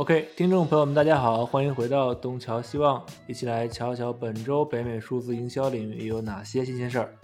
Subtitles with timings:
[0.00, 7.14] OK，听众朋友们，大家好，欢迎回到东瞧西望，一起来瞧瞧本周北美数字营销领域有哪些新鲜事儿。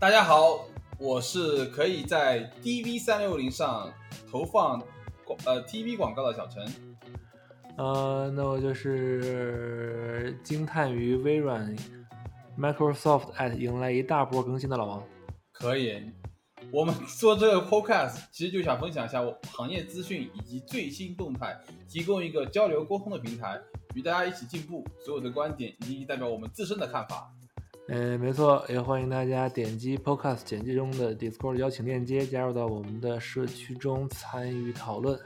[0.00, 0.58] 大家好，
[0.98, 3.88] 我是可以在 DV 三六零上
[4.28, 4.82] 投放
[5.24, 6.66] 广呃 TV 广告的小陈。
[7.76, 11.72] 呃，那我就是惊叹于微软
[12.58, 15.04] Microsoft at 迎来一大波更新的老王。
[15.52, 16.02] 可以，
[16.72, 21.58] 我们做这个 Podcast 其实就想分享一下我行业资讯以及最新动态，
[21.88, 23.60] 提供一个交流沟通的平台，
[23.94, 24.84] 与大家一起进步。
[25.04, 27.32] 所有的观点以及代表我们自身的看法。
[27.88, 35.18] 嗯，没错，也欢迎大家点击 Podcast 简介中的 Discord 邀请链接，加入到我们的社区中参与讨论。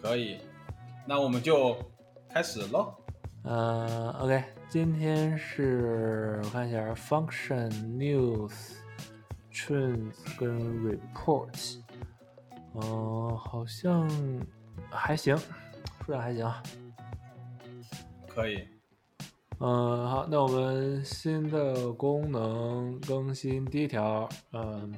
[0.00, 0.38] 可以，
[1.06, 1.76] 那我们就
[2.30, 2.94] 开始喽。
[3.44, 8.52] 呃，OK，今天是我看一下 Function News
[9.52, 11.80] Trends 跟 Reports，
[12.74, 14.08] 嗯、好像
[14.90, 16.50] 还行，数量还行。
[18.28, 18.66] 可以，
[19.58, 24.90] 嗯，好，那我们新的功能更新第一条，嗯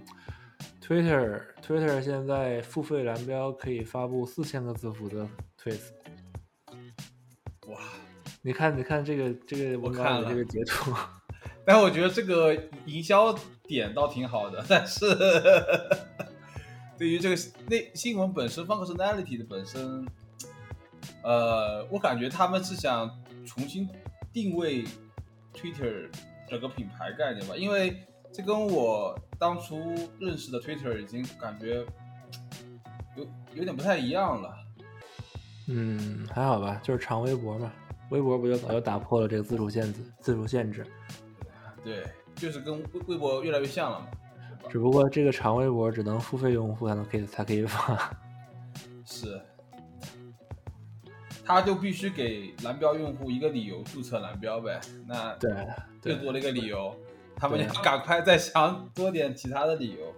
[0.81, 5.29] ，Twitter Twitter 现在付费蓝标可以发布四千个字符的
[5.61, 5.91] tweets。
[7.67, 7.81] 哇！
[8.43, 10.93] 你看，你看这个这个我看了这个截图，
[11.67, 13.35] 但我觉得这个营销
[13.67, 15.07] 点倒挺好的，但是
[16.99, 17.37] 对于这个
[17.69, 20.07] 那新闻本身，functionality 的本身，
[21.23, 23.11] 呃，我感觉他们是想
[23.47, 23.89] 重新
[24.33, 24.85] 定位
[25.55, 26.09] Twitter
[26.49, 29.79] 整个品牌概念吧，因为这跟我当初
[30.19, 31.85] 认识的 Twitter 已经感觉
[33.17, 34.55] 有有点不太一样了。
[35.67, 37.73] 嗯，还好吧，就是长微博嘛，
[38.11, 40.87] 微博不就早就打破了这个自主限制，自主限制，
[41.83, 42.05] 对，
[42.45, 44.07] 就是跟微微博越来越像了嘛。
[44.69, 48.15] 只不过这个长微博只能付费用户才能可以才可以发。
[49.07, 49.41] 是，
[51.43, 54.79] 他就必须给蓝标用户一个理由注册蓝标呗。
[55.07, 55.51] 那对
[56.03, 56.95] 对最多的一个理由，
[57.35, 60.15] 他们赶快再想多点其他的理由。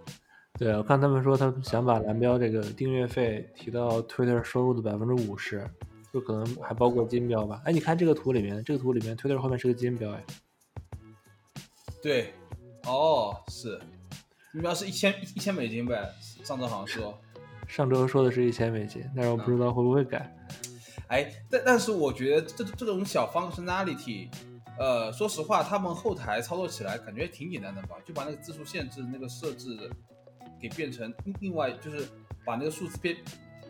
[0.57, 5.65] 对，我看他们说他们想把蓝标这个订阅费提到 Twitter 收入的百分之五十，
[6.11, 7.61] 就可能还包括金标吧。
[7.63, 10.23] 哎，你看这个图里面，这个图里面 Twitter 后面是个金标哎。
[12.01, 12.33] 对，
[12.85, 13.79] 哦，是，
[14.53, 16.09] 目标是一千一千美金呗，
[16.43, 17.19] 上周好像说。
[17.67, 20.33] 上周说的是一千美金，但是我不知道会不会改。
[21.07, 24.29] 哎，但但是我觉得这这种小 functionality，
[24.79, 29.89] 呃，说实话，他们后台操作起来感觉挺简单的吧，就把那个字数限制那个设置
[30.61, 32.07] 给变成另另外就是
[32.45, 33.17] 把那个数字变，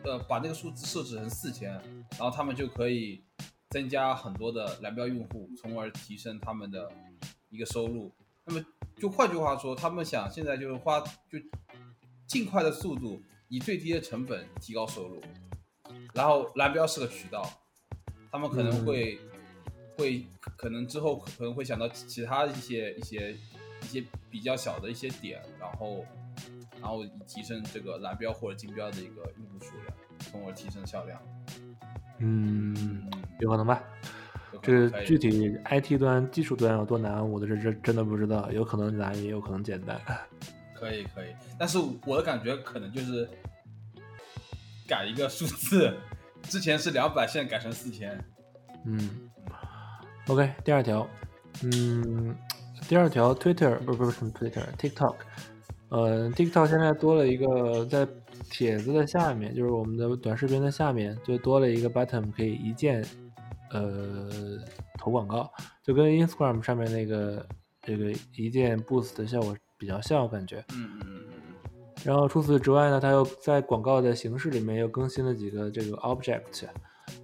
[0.04, 3.24] 呃，把那个数字设置成四千，然后他们就可以
[3.70, 6.88] 增加很多的蓝标用户，从而提升他们的
[7.50, 8.12] 一个收入。
[8.46, 8.66] 那么
[8.96, 11.38] 就换句话说，他们想现在就是花就
[12.26, 15.22] 尽快的速度，以最低的成本提高收入。
[16.14, 17.48] 然后蓝标是个渠道，
[18.32, 19.20] 他们可能会、
[19.98, 20.26] 会
[20.58, 23.38] 可能之后可能会想到其他一些一些
[23.82, 26.06] 一些比较小的一些点，然后
[26.80, 31.22] 然后以提升这个蓝标或者金标的一个用户数量，从而提升销量。
[32.20, 33.10] 嗯，
[33.40, 33.84] 有可能吧。
[34.62, 40.00] 这具体 IT 端、技术端有多难，我的这这真的不知道，有可能难，也有可能简单。
[40.74, 43.28] 可以可以，但是我的感觉可能就是
[44.88, 45.92] 改一个数字，
[46.44, 48.16] 之前是两百，现在改成四千。
[48.86, 49.10] 嗯
[50.28, 51.08] ，OK，第二条，
[51.64, 52.36] 嗯，
[52.88, 55.16] 第二条 Twitter 不是不是什么 Twitter，TikTok，
[55.90, 58.08] 呃，TikTok 现在多了一个在
[58.52, 63.04] 帖子的下面，就是我们的短视频的下面，就多了一个 button，可以一键
[63.72, 64.30] 呃
[64.98, 65.52] 投广告，
[65.84, 67.46] 就跟 Instagram 上面那个
[67.82, 70.64] 这个一键 boost 的效果比较像，我感觉。
[70.74, 71.34] 嗯嗯嗯嗯
[72.04, 76.68] 然后除此之外呢，它又在广告的形式里面又更新了几个这个 object，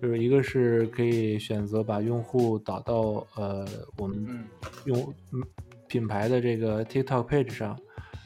[0.02, 3.66] 就是一个是可以选择把用户导到呃
[3.98, 4.46] 我们嗯
[4.86, 5.00] 用
[5.32, 5.42] 嗯
[5.88, 7.80] 品牌的这个 TikTok page 上，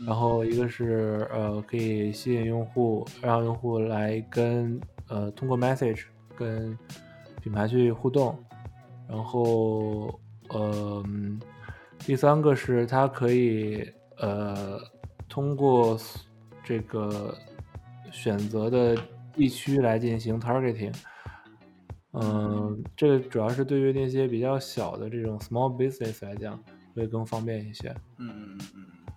[0.07, 4.79] 然后一个是呃可以吸引用户，让用户来跟
[5.09, 6.05] 呃通过 message
[6.35, 6.75] 跟
[7.47, 8.37] 品牌去互动，
[9.07, 10.07] 然后
[10.49, 11.39] 呃嗯
[11.99, 14.77] 第三个是它可以呃
[15.29, 15.97] 通过
[16.61, 17.33] 这个
[18.11, 19.01] 选择的
[19.33, 20.93] 地区来进行 targeting。
[22.11, 26.61] 嗯，这个主要是对于那些比较小的这种 small business 来讲，
[26.93, 27.95] 会更方便一些。
[28.17, 29.07] 嗯嗯嗯嗯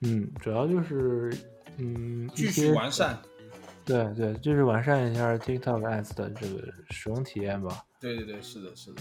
[0.00, 1.32] 嗯，嗯，主要就是
[1.78, 3.18] 嗯，一继续些完善。
[3.86, 7.86] 对对，就是完善一下 TikTok Ads 的这个使用体验吧。
[8.00, 9.00] 对对对，是的，是的。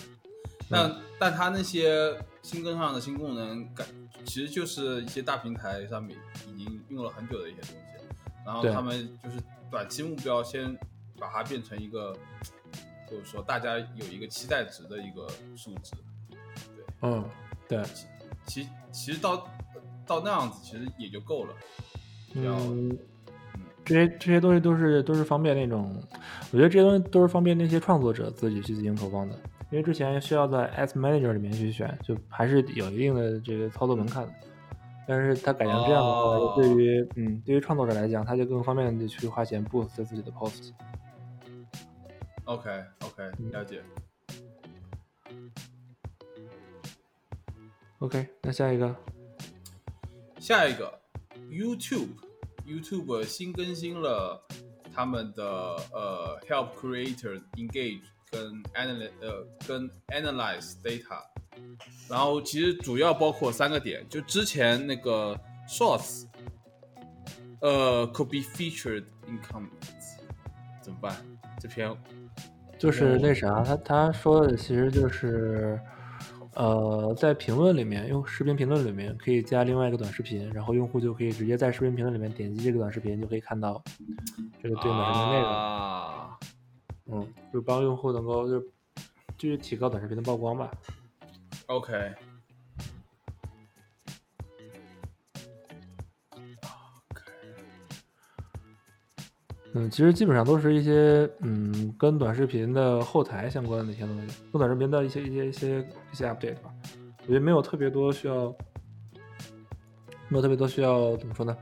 [0.70, 3.86] 但但它那些新跟上的新功能，感
[4.24, 6.18] 其实就是一些大平台上面
[6.48, 8.06] 已经用了很久的一些东西，
[8.46, 9.38] 然后他们就是
[9.70, 10.76] 短期目标先
[11.20, 12.16] 把它变成一个，
[13.10, 15.94] 就是说大家有一个期待值的一个数值。
[16.30, 17.30] 对嗯，
[17.68, 17.84] 对，
[18.46, 19.48] 其其实到
[20.06, 21.56] 到那样子其实也就够了。
[22.34, 22.98] 嗯，
[23.86, 25.96] 这些这些东西都是都是方便那种，
[26.52, 29.36] 我觉得这些东西都是方便那些创作者自己去进行投放的，
[29.70, 34.34] 因为之前需要在 Ads Manager 里面去选，就还是有一定的这个操作门槛的。
[35.08, 40.72] 但是它改成这样的话，对于嗯对于创作者来讲，他就更方便的去花钱 boost 自己的 post。
[42.46, 42.70] OK
[43.02, 43.84] OK，了解。
[48.00, 48.96] OK，那下一个，
[50.40, 50.92] 下一个
[52.66, 54.42] YouTube，YouTube 新更新了
[54.94, 55.44] 他们的
[55.92, 58.02] 呃 Help Creator Engage
[58.32, 61.22] 跟 Analyze 呃跟 Analyze Data，
[62.10, 65.40] 然后其实主要包括三个点，就之前那个
[65.70, 66.26] Shorts，
[67.62, 70.20] 呃 could be featured in comments，
[70.82, 71.16] 怎么办？
[71.60, 71.96] 这篇
[72.78, 75.80] 就是那啥，他他说的其实就是。
[76.56, 83.84] 呃，在评论里面，用视频评论里面可以加另外一个短视频，然后用户就可以直接在视频评论里面点击这个短视频，就可以看到
[84.64, 85.50] 这个对应的视频内容。
[85.50, 86.40] 啊，
[87.08, 88.60] 嗯，就帮用户能够就
[89.38, 90.72] 就是提高短视频的曝光吧。
[91.68, 92.14] OK。
[99.78, 105.80] 嗯，其实基本上都是一些嗯，跟短视频的后台相关的一些东西，跟短视频的一些一些一些
[106.14, 106.74] 一些 update 吧。
[107.24, 108.56] 我觉得没有特别多需要，
[110.30, 111.58] 没有特别多需要怎么说呢？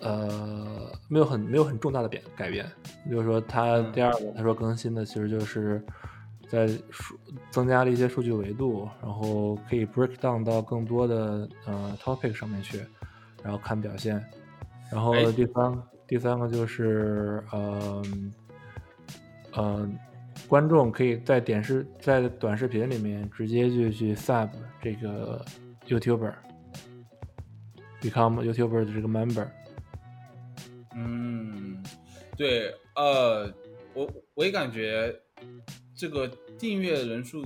[0.00, 2.66] 呃，没有很没有很重大的变改变。
[3.04, 5.80] 比如说，它第二个他说更新的其实就是
[6.48, 7.16] 在数
[7.52, 12.80] 增加了一些数据维度，然后可以 break down 到更多的呃 topic 上面去，
[13.40, 14.20] 然后看表现。
[14.90, 15.80] 然后第三。
[16.12, 18.02] 第三个就是，呃，
[19.54, 19.90] 呃，
[20.46, 24.50] 观众可以在点视在短视频里面直接就去 sub
[24.82, 25.42] 这个
[25.86, 29.48] YouTuber，become YouTuber 的这个 member。
[30.94, 31.82] 嗯，
[32.36, 33.50] 对，呃，
[33.94, 35.18] 我我也感觉
[35.96, 37.42] 这个订阅人数。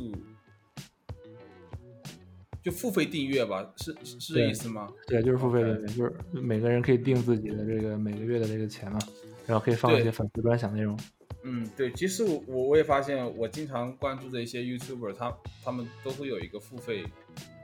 [2.67, 4.89] 就付费订阅吧，是是这意思吗？
[5.07, 8.99] 对，就是付费订阅，就是每个人可以定自己的这个每个月的这个钱嘛，
[9.47, 10.99] 然后可以放一些粉丝专享内容。
[11.45, 15.33] 嗯，对，其实我我也发现，我经常关注的一些 YouTuber，他
[15.63, 17.05] 他们都会有一个付费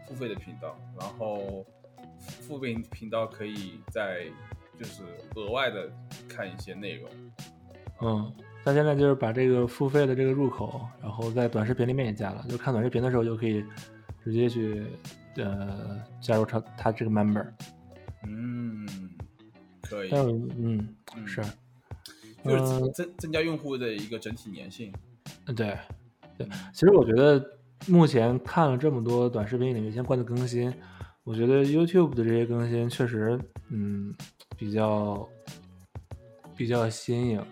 [0.06, 1.66] 付费的频道，然后
[2.20, 4.26] 付费频道可以在
[4.78, 5.02] 就是
[5.34, 5.90] 额外的
[6.28, 7.10] 看一些内容。
[8.02, 8.32] 嗯，
[8.64, 13.64] 他现在就是把这个付费的这个入口，然后在短视频里面也加了，就看短视频的时候就可以。
[14.24, 14.86] 直接去，
[15.36, 17.46] 呃，加入他他这个 member，
[18.24, 18.86] 嗯，
[19.80, 20.94] 可以，但嗯，
[21.26, 21.42] 是，
[22.44, 24.92] 就是增增加用户的一个整体粘性，
[25.46, 25.76] 嗯，对，
[26.38, 27.58] 对，其实我觉得
[27.88, 30.72] 目前看了这么多短视频里面相关的更新，
[31.24, 33.38] 我觉得 YouTube 的这些更新确实，
[33.70, 34.14] 嗯，
[34.56, 35.28] 比较
[36.56, 37.44] 比较新颖。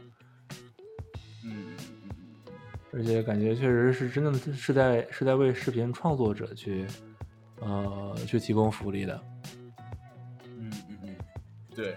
[2.92, 6.86] 而且感觉确实是真的是在是在为视频创作者去，
[7.60, 9.22] 呃，去提供福利的。
[10.44, 11.16] 嗯嗯嗯，
[11.74, 11.96] 对，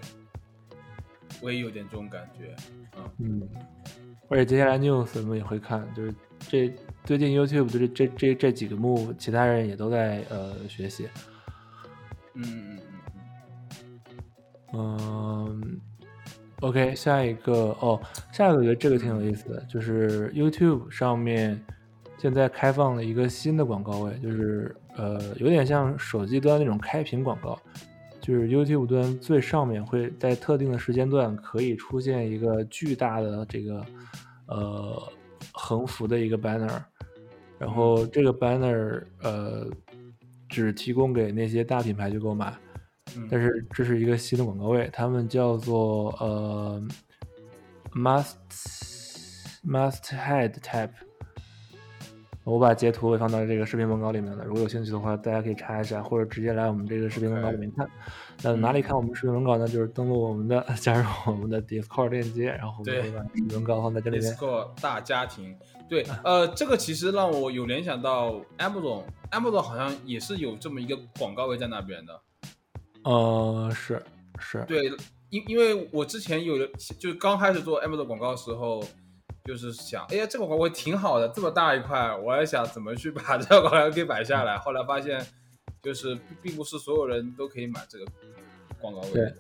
[1.42, 2.56] 我也有点这种感觉。
[2.96, 3.50] 嗯嗯，
[4.30, 6.72] 而且接下来 news 我们也会看，就是这
[7.04, 11.10] 最近 YouTube 的这这这这几个 move，其他人也都在呃学习。
[12.36, 12.80] 嗯嗯
[14.74, 14.98] 嗯
[15.62, 15.82] 嗯。
[16.64, 18.00] OK，下一个哦，
[18.32, 21.62] 下一个我觉得这个挺有意思的，就是 YouTube 上面
[22.18, 27.60] 现在开放了一个新的广告位，就是呃，有点像手机端那种开屏广告，
[28.22, 33.86] 就是 YouTube 端最上面会在特定的时间段可以出现一个巨大的这个
[34.48, 35.04] 呃
[35.52, 36.82] 横幅的一个 banner，
[37.60, 39.68] 然后这个 banner 呃
[40.48, 42.54] 只提供给那些大品牌去购买。
[43.30, 46.82] 但是这是一个新的广告位，他们叫做呃
[47.94, 48.36] ，must
[49.66, 50.90] must head tab。
[52.46, 57.90] 我把截图也放到这个视频文稿里面了，如果有兴趣的话，大家可以查一下，或者直接来我们这个视频文稿里面看。
[58.42, 59.66] 那哪里看我们视频文稿呢？
[59.66, 64.34] 就是登录我们的， 加入我们的 Discord 链接，然后我们会把视频文稿放在这里面。
[64.34, 65.56] Discord 大家庭，
[65.88, 72.20] 对，呃，这个其实让我有联想到 Amazon，Amazon 好像也是有这么一个广告位在那边的。
[73.04, 74.02] 呃，是
[74.40, 74.86] 是，对，
[75.30, 78.84] 因因为我之前有就是刚开始做 M 的广告的时候，
[79.46, 84.58] 就是想，哎呀，这个广告挺好的，这么大一块，我还想怎么去把这个广告给摆下来。
[84.58, 85.26] 后来发现，
[85.82, 88.06] 就是并不是所有人都可以买这个
[88.80, 89.36] 广告位的。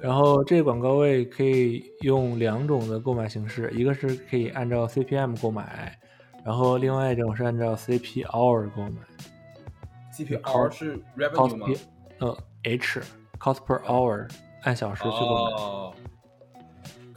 [0.00, 5.98] 然后这个广告位可以用两种的购买形式，一个是可以按照 CPM 购买，
[6.44, 9.02] 然后另外一种是按照 CP hour 购买。
[10.16, 11.66] CPR 是 revenue 吗
[12.18, 12.36] 呃
[12.68, 13.00] H
[13.38, 14.28] cost per hour
[14.62, 15.52] 按小时去购买。
[15.62, 15.94] 哦，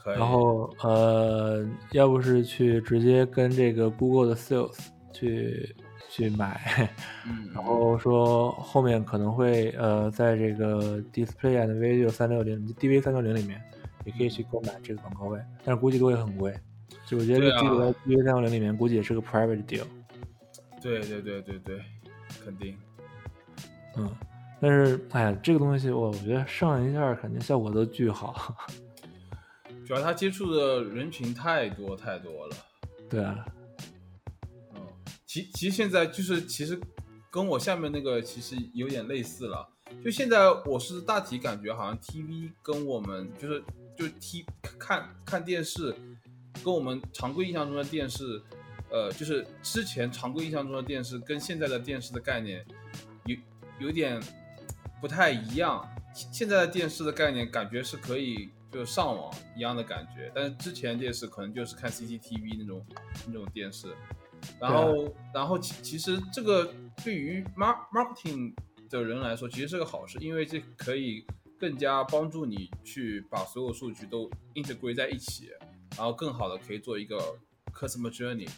[0.05, 4.77] 然后呃，要不是去直接跟这个 Google 的 Sales
[5.11, 5.75] 去
[6.09, 6.89] 去买，
[7.27, 13.61] 嗯，然后说后面可能会呃，在这个 Display and Video 三六零 DV 三六零里面
[14.05, 16.53] 也可以去购买这个广告位，但是估计都会很贵。
[17.05, 19.83] 就我觉得这个 DV 三六零里面估计也是个 private deal，
[20.81, 21.81] 对对对对对，
[22.43, 22.75] 肯定。
[23.97, 24.09] 嗯，
[24.61, 28.55] 但是哎呀，这个东西我我觉得上一下肯定效果都巨好，
[29.85, 32.55] 主要他接触的人群太多太多了。
[33.09, 33.43] 对啊，
[34.75, 34.81] 嗯，
[35.25, 36.79] 其其实现在就是其实
[37.31, 39.67] 跟我下面那个其实有点类似了。
[40.05, 43.61] 就现在我是大体感觉好像 TV 跟我们就是
[43.97, 44.45] 就 T
[44.79, 45.93] 看看电视，
[46.63, 48.41] 跟我们常规印象中的电视，
[48.89, 52.65] 呃，就是之前常规印象中的电视跟现在的电视的概念
[53.25, 53.35] 有
[53.87, 54.21] 有点
[55.01, 55.85] 不太一样。
[56.13, 62.85] 现现在的电视的概念感觉是可以就上网一样的感觉，但是之前电视可能就是看 CCTV 那种
[63.27, 63.93] 那种电视。
[64.59, 68.53] 然后，然后其其实这个对于 mar marketing
[68.89, 71.23] 的人来说，其实是个好事，因为这可以
[71.59, 75.49] 更加帮助你去把所有数据都 integrate 在一起，
[75.95, 77.17] 然后更好的可以做一个
[77.71, 78.49] customer journey。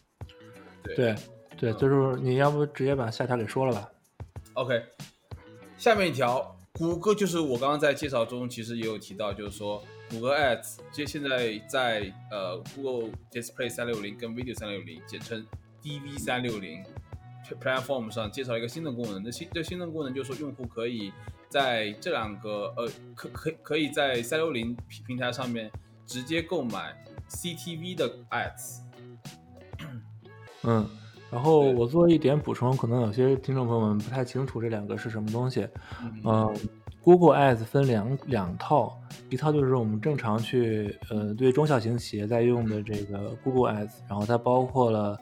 [0.83, 1.15] 对
[1.57, 3.91] 对就是你要不直接把下条给说了吧
[4.53, 4.85] ？OK，
[5.83, 15.45] 下面一条，谷歌就是我刚刚在介绍中其实也有提到，就是说谷歌 Ads 这现在在呃 Google Display 三六零跟 Video 三六零，简称
[15.81, 16.81] DV 三六零
[17.61, 19.21] platform 上介绍一个新的功能。
[19.21, 21.11] 那新这新的功能就是说，用户可以
[21.49, 25.69] 在这两个呃可可可以在三六零平平台上面
[26.07, 26.95] 直接购买
[27.29, 28.79] CTV 的 Ads。
[30.63, 30.89] 嗯，
[31.33, 35.67] 然后我做一点补充，可能有些听众朋友们不太清楚这两个是什么东西。
[36.03, 36.55] 嗯嗯
[37.01, 45.19] ，Google Ads 分两两套，一套就是我们正常去呃对中小型企业在用的这个 Google Ads，然后它包括了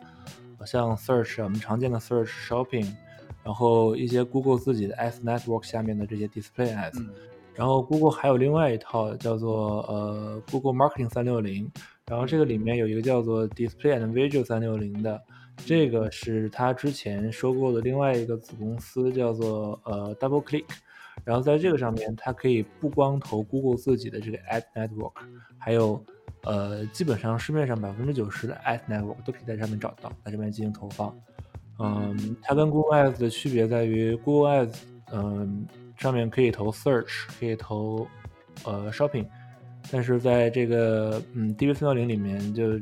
[0.57, 2.91] 呃像 Search 啊我们常见的 Search、Shopping，
[3.41, 7.09] 然后一些 Google 自己的 Ads Network 下面的这些 Display Ads，、嗯
[7.53, 11.69] 然后 Google 还有另外一套叫做呃 Google Marketing 三六零，
[12.07, 15.21] 然后这个里面有一个叫做 Display and Video 三六零的，
[15.65, 20.65] 这个是它之前收购的另外一个子公司叫做呃 Double Click，
[21.23, 25.13] 然后在这个上面它可以不光投 Google 自己的这个 Ad Network，
[25.57, 26.03] 还有
[26.43, 31.15] 呃基本上市面上百分之九十的 Ad Network 都可以在上面找到，在这边进行投放。
[31.79, 34.75] 嗯，它跟 Google Ads 的区别在于，Google Ads，
[35.13, 35.65] 嗯，
[35.97, 38.07] 上面可以投 Search，可以投
[38.65, 39.25] 呃 Shopping，
[39.91, 42.79] 但是在这个嗯 DV 三六零里面就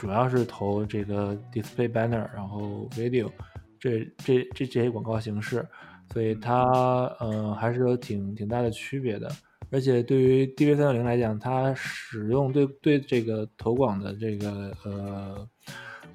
[0.00, 3.30] 主要是投这个 Display Banner，然后 Video
[3.78, 5.68] 这这这这些广告形式，
[6.10, 6.64] 所以它
[7.20, 9.30] 呃还是有挺挺大的区别的。
[9.70, 15.46] 而且对于 DV 三六零来讲，它使用对对这个投广的这个呃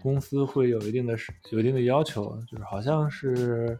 [0.01, 1.15] 公司会有一定的
[1.51, 3.77] 有一定的要求，就是好像是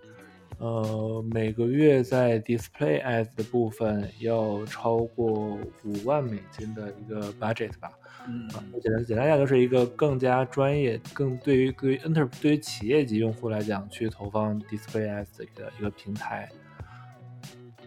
[0.59, 7.89] 呃每个月在 Display Ads 的部分要超过五万美金的一个 budget 吧。
[8.27, 16.49] 嗯啊，简单简单讲就是一个更加专业、更对于对于 Enter 对于企业级用户来讲去投放 Display Ads 的一个平台。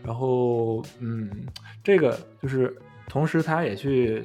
[0.04, 1.28] 然后，嗯，
[1.82, 2.74] 这个就是
[3.08, 4.24] 同时，它也去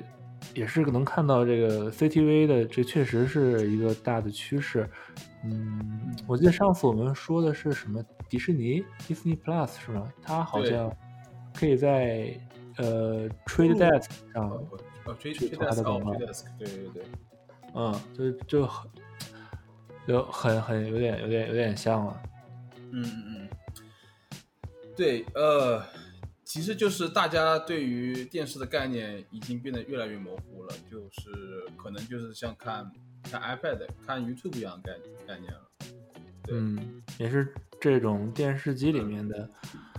[0.54, 4.88] 也是能看到这个 CTV 的，这确实是一个大的趋势。
[5.44, 10.14] 嗯，我记得上次我们说的是什么迪士尼 Disney Plus 是吗？
[10.22, 10.96] 它好像
[11.54, 12.34] 可以在
[12.78, 14.78] 呃 Trade Desk 上呃，
[15.20, 17.04] 追追去投它 desk 哦，的广告追 desk，对对对，
[17.76, 18.92] 嗯，就就很
[20.08, 22.22] 就很很有点有点有点像了。
[22.92, 23.50] 嗯嗯嗯，
[24.96, 25.84] 对，呃，
[26.44, 31.32] 其实就是大家对于电视的概念已经变得越来越模糊了，就是
[31.76, 32.92] 可能就是像看
[33.24, 34.94] 看 iPad、看 YouTube 一样的
[35.28, 35.62] 概概念了。
[36.44, 39.50] 对嗯，也是这种电视机里面的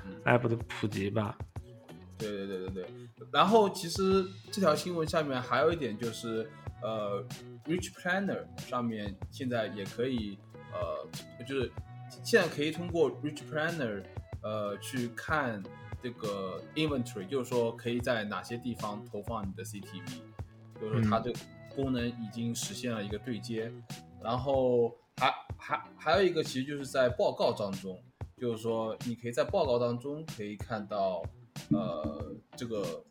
[0.05, 1.37] 嗯 app 的普及吧。
[2.18, 2.87] 对对对对对。
[3.33, 6.50] 然后其实这条新闻下面还有一点就是，
[6.83, 7.25] 呃
[7.64, 10.38] ，Rich Planner 上面现在也可以，
[10.73, 11.71] 呃，就是
[12.23, 14.02] 现在可以通过 Rich Planner，
[14.42, 15.62] 呃，去看
[16.02, 20.21] 这个 inventory，就是说可以在哪些地方投放你的 CTV，
[20.80, 21.38] 就是说它嗯这个
[21.75, 23.73] 功能已经实现了一个对接。
[24.23, 28.02] 然后还还还有一个，其实就是在报告当中，
[28.38, 31.23] 就是说你可以在报告当中可以看到，
[31.71, 33.04] 呃，这个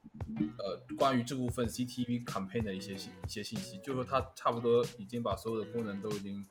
[0.59, 6.45] 呃关于这部分 CTV campaign 的一些信一些信息，就是说它差不多已经把所有的功能都已经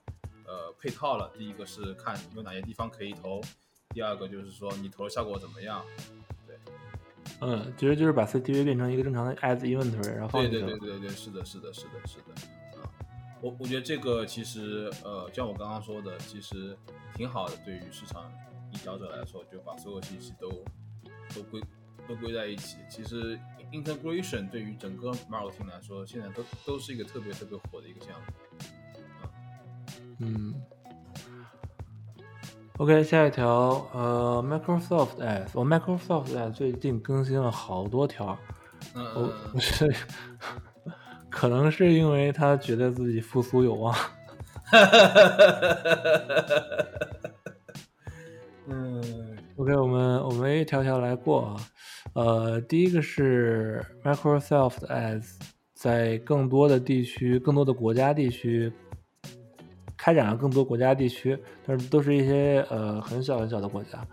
[0.46, 1.30] 呃配套了。
[1.38, 3.40] 第一个是看有哪些地方可以投，
[3.90, 5.84] 第二个就是说你投的效果怎么样。
[7.40, 12.80] 嗯，其实就是把 CTV 变成一个正常的 Ads Inventory，然后放对对对对对，是的，是的，是的，是的。
[12.80, 12.90] 啊，
[13.40, 16.76] 我我觉得这个其实呃，像我刚刚说的，其实
[17.14, 18.30] 挺好的，对于市场
[18.72, 20.50] 营销者来说，就把所有信息都
[21.34, 21.60] 都归
[22.12, 22.76] 都归在一起。
[22.90, 23.38] 其实
[23.72, 28.26] integration 对于整个 marketing 来说，现在都都是一个特别特别火的一个项目。
[30.18, 30.54] 嗯。
[32.78, 38.36] OK，下一条，呃，Microsoft Ads，我 Microsoft Ads 最近更新了好多条，
[38.94, 39.04] 嗯，
[39.54, 39.94] 我 是
[41.30, 44.10] 可能是因为他觉得自己复苏有望， 哈
[44.70, 45.84] 哈哈哈
[46.16, 46.64] 哈哈。
[48.66, 51.56] 嗯，OK，我们我们一条条来过啊，
[52.14, 55.38] 呃，第一个是 Microsoft Ads
[55.74, 58.72] 在更多的地区、更多的国家地区。
[59.94, 64.04] 开展了更多国家地区，但是都是一些呃很小很小的国家，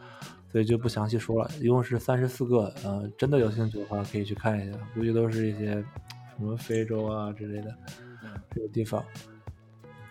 [0.51, 1.50] 所以就不详细说了。
[1.60, 5.86] 一共是三十四个，呃，真的有兴趣的话可以去看一下，估计都是一些什
[6.38, 7.75] 么非洲啊之类的
[8.51, 9.03] 这个地方。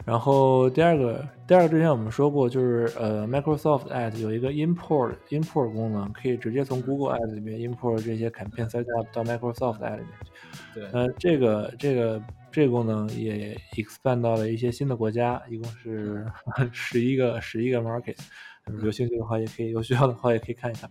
[0.08, 9.22] 然后第二个，第二个之前我们说过，就是呃，Microsoft Ads 有一个 import import 功能，可以直接从 Google Ads 里面 import 这些 campaign set up 到
[9.22, 10.30] Microsoft Ads 里面去。
[10.80, 12.22] 对，呃，这个这个。
[12.50, 16.26] 这个功能也 expand 到了一些新的国家，一共是
[16.72, 18.16] 十一个十一个 market。
[18.82, 20.90] 有兴趣的话，也可以；有需要的话，也可以看一看。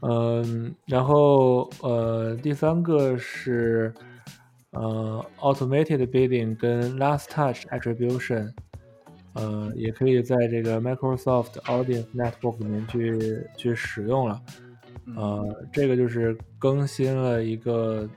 [0.00, 3.94] 嗯，然后呃，第三个是
[4.72, 8.52] 呃，automated bidding 跟 last touch attribution，
[9.32, 14.42] 呃，也可以在这个 Microsoft Audience Network 里面去去使用了。
[15.16, 18.08] 呃，这个就是更新了一个。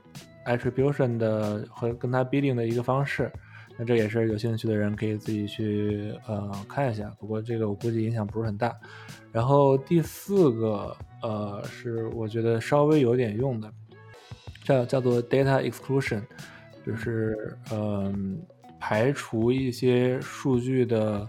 [0.46, 3.28] attribution 的和跟它 bidding 的一个方式，
[3.76, 7.12] 那这也是有兴趣的人可以自己去呃看一下。
[7.18, 8.72] 不过这个我估计影响不是很大。
[9.32, 13.68] 然后第四个呃是我觉得稍微有点用的，
[14.62, 16.22] 叫叫做 data exclusion，
[16.86, 18.40] 就是嗯
[18.78, 21.28] 排除一些数据的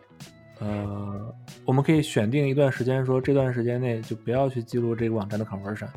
[0.60, 5.88] 呃，我们可以选定一段时间，说这段时间内就不要去记录这个网站的 conversion。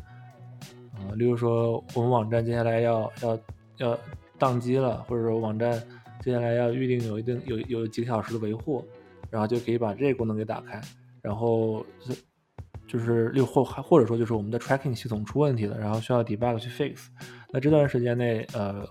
[1.17, 3.39] 例如说，我们网站接下来要要
[3.79, 3.99] 要
[4.39, 5.83] 宕机了，或者说网站
[6.23, 8.85] 接下来要预定有一定有有几个小时的维护，
[9.31, 10.81] 然后就可以把这个功能给打开，
[11.23, 11.85] 然后
[12.87, 17.07] 就是又或还或者说就是我们的 tracking 系统出问题了，然后需要 debug 去 fix。
[17.51, 18.87] 那这段时间内，呃，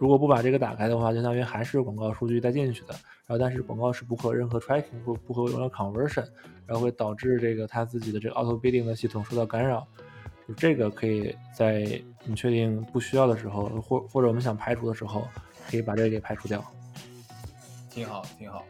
[0.00, 2.94] 如果不把这个打开的话，相当于还是广告数据带进去的，
[3.26, 6.24] 然后但是广告是不和任何 tracking 不不和任何 conversion，
[6.66, 9.86] 然后会导致这个它自己的这个 auto bidding 的系统受到干扰。
[10.48, 15.28] 就这个可以在你确定不需要的时候，或或者我们想排除的时候，
[15.70, 16.64] 可以把这个给排除掉。
[17.90, 18.64] 挺好，挺好，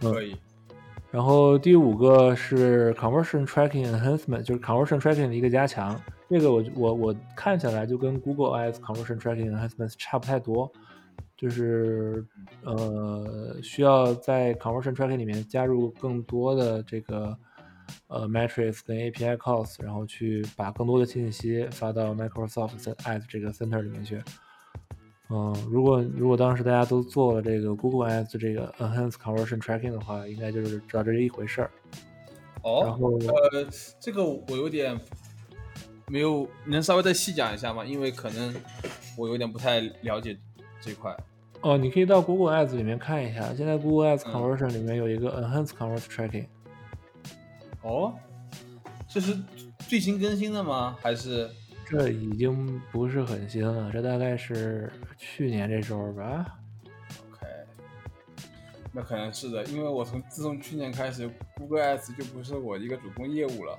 [0.00, 0.36] 可以。
[1.12, 5.98] 然后第五个是 conversion tracking enhancement，就是 conversion tracking 的一个加强。
[6.30, 10.72] 这个我我我看起来就跟 Google Ads conversion tracking enhancement 差不太多，
[11.36, 12.24] 就是
[12.64, 17.36] 呃需要在 conversion tracking 里面加入更多的这个。
[18.06, 24.22] 呃，Matrix 跟 API calls，然后去把更多的信息发到 Microsoft Ads 这个 center 里面去。
[25.28, 31.70] 嗯，如果如果当时大家都做了这个 Google Ads 这个 Enhanced Conversion Tracking 的话，应该就是知道这是一回事儿。
[32.62, 33.66] 哦，然后呃，
[33.98, 34.96] 这个我有点
[36.10, 37.84] 没有，你能稍微再细讲一下吗？
[37.84, 38.52] 因为可能
[39.16, 40.36] 我有点不太了解
[40.80, 41.16] 这块。
[41.60, 46.46] 哦，你可以到 Google Ads 里面看一下，现在 Google Ads Conversion 里面有一个 Enhanced Conversion Tracking。
[47.82, 48.12] 哦，
[49.08, 49.38] 这是
[49.86, 50.96] 最新更新的吗？
[51.00, 51.48] 还是
[51.88, 53.88] 这已经不是很新了？
[53.92, 56.58] 这大概是去年这时候吧。
[57.30, 57.46] OK，
[58.92, 63.78] 那可能是的，因为我从自从去年开始，Google Ads 就不是我一个主攻业务了。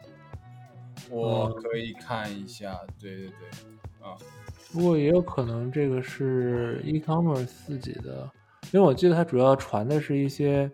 [1.11, 4.15] 我可以看一下，对对对，啊。
[4.71, 8.31] 不过也有可能这个是 e-commerce 自己的，
[8.71, 10.71] 因为我记得它主要传的是一些。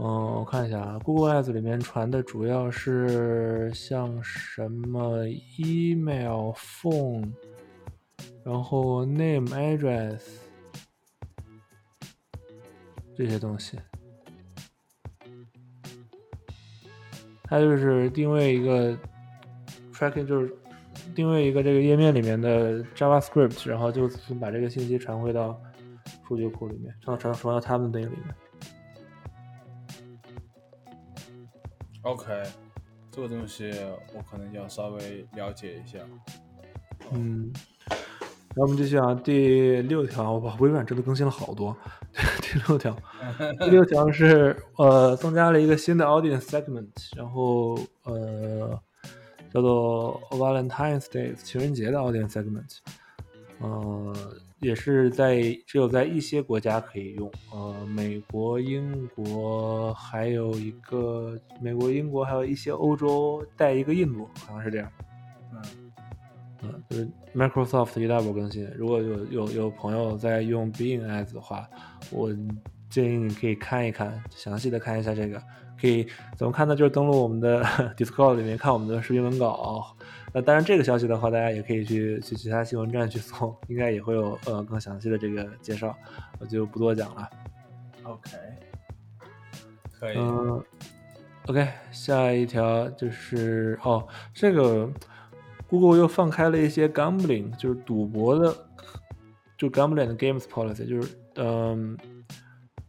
[0.00, 5.26] 嗯，我看一下啊，Google Ads 里面传的主要是像什么
[5.58, 7.32] email、phone，
[8.44, 10.20] 然后 name、address
[13.16, 13.76] 这些东西。
[17.48, 18.96] 它就是定位一个
[19.92, 20.54] tracking，就是
[21.14, 24.06] 定位一个这个页面里面的 JavaScript，然后就
[24.38, 25.58] 把这个信息传回到
[26.26, 28.34] 数据库里面，传传传到他们那个里面。
[32.02, 32.42] OK，
[33.10, 33.72] 这个东西
[34.14, 35.98] 我可能要稍微了解一下。
[37.12, 37.50] 嗯，
[38.54, 41.76] 那我们继续啊，第六条，哇，微软真的更新了好多。
[42.52, 42.96] 第六条，
[43.60, 48.78] 第六条是呃，增加了一个新的 audience segment，然后呃，
[49.52, 52.78] 叫做 Valentine's Day 情人节的 audience segment，
[53.60, 54.14] 呃，
[54.60, 64.90] 也是在只有在一些国家可以用，呃，美国、英国，还有一个美国、英国，还有一些欧洲带一个印度，好像是这样。
[65.52, 65.62] 嗯
[66.60, 68.68] 嗯，就是 Microsoft 一大波更新。
[68.76, 71.68] 如果有有有朋友在用 Bing Ads 的话，
[72.10, 72.30] 我
[72.90, 75.42] 建议你可以看一看，详细的看一下这个。
[75.80, 76.04] 可以
[76.36, 76.74] 怎么看呢？
[76.74, 77.62] 就是登录我们的
[77.96, 79.96] Discord 里面看我们的视频文稿。
[80.32, 85.96] 那当然，这个消息的话，大家也可以去去其他新闻站去搜，应该也会有呃更详细的这个介绍，
[86.40, 87.30] 我就不多讲了。
[88.02, 88.30] ，OK，
[90.00, 90.16] 可以。
[90.18, 90.60] 嗯
[91.46, 94.90] ，OK，下一条就是哦，这个
[95.68, 98.52] Google 又放开了一些 gambling，就是赌博的，
[99.56, 101.96] 就 gambling 的 games policy，就是嗯，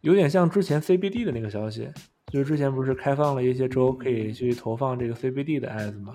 [0.02, 1.88] 有点像之前 CBD 的那个消息，
[2.28, 6.14] 就是之前不是开放了一些州可以去投放这个 CBD 的 ads 嘛，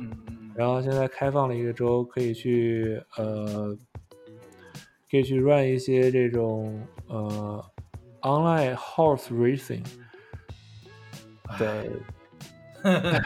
[0.55, 3.77] 然后现在开放了一个州可以去呃，
[5.11, 7.65] 可以去 run 一些这种呃
[8.23, 9.85] online horse racing。
[11.59, 11.91] 对，
[12.83, 13.23] 哎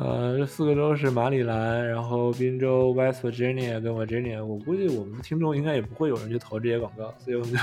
[0.00, 4.44] 呃，这四个州是马里兰，然后宾州、West Virginia 跟 Virginia。
[4.44, 7.58] 我估计我们的听众应该也不会有人去投这些广告，所以我们就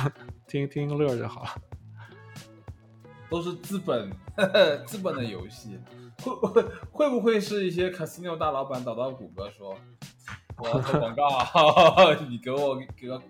[0.46, 1.50] 听听个乐就好了。
[3.30, 4.12] 都是资本
[4.86, 5.80] 资本的游戏，
[6.22, 9.74] 会会会不会是一些 casino 大老板找到谷歌说，
[10.58, 13.22] 我要投广告， 你给我给个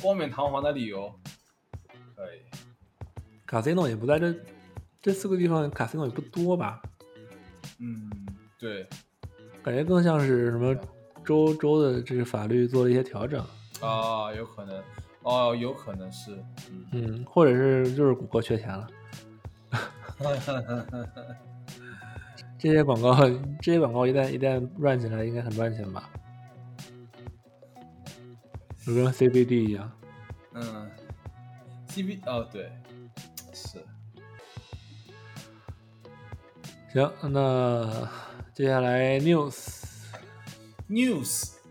[0.00, 1.12] 冠冕堂皇的理由，
[2.16, 2.40] 可以。
[3.46, 4.34] Casino 也不在这
[5.02, 6.80] 这四个地方，Casino 也不多吧？
[7.80, 8.10] 嗯，
[8.58, 8.86] 对
[9.62, 10.74] 感觉更像是什么
[11.24, 13.40] 州州的这个法律做了一些调整，
[13.80, 14.82] 啊，有可能，
[15.22, 16.32] 哦，有可能是，
[16.70, 18.88] 嗯，嗯，或者是就是谷歌缺钱了。
[22.58, 23.14] 这些广告，
[23.60, 26.10] 这些广告一旦一旦 run 起来，应该很赚钱吧？
[28.84, 29.92] 就跟 CBD 一样。
[30.54, 30.90] 嗯
[31.88, 32.72] ，CB 哦，对，
[33.52, 33.78] 是，
[36.92, 38.08] 行，那
[38.58, 40.32] 接下来 news，news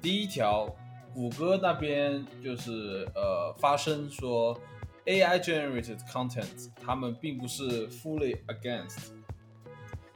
[0.02, 0.74] 第一条，
[1.14, 4.58] 谷歌那边就是呃发声说
[5.06, 9.12] ，AI generated content 他们并不是 fully against。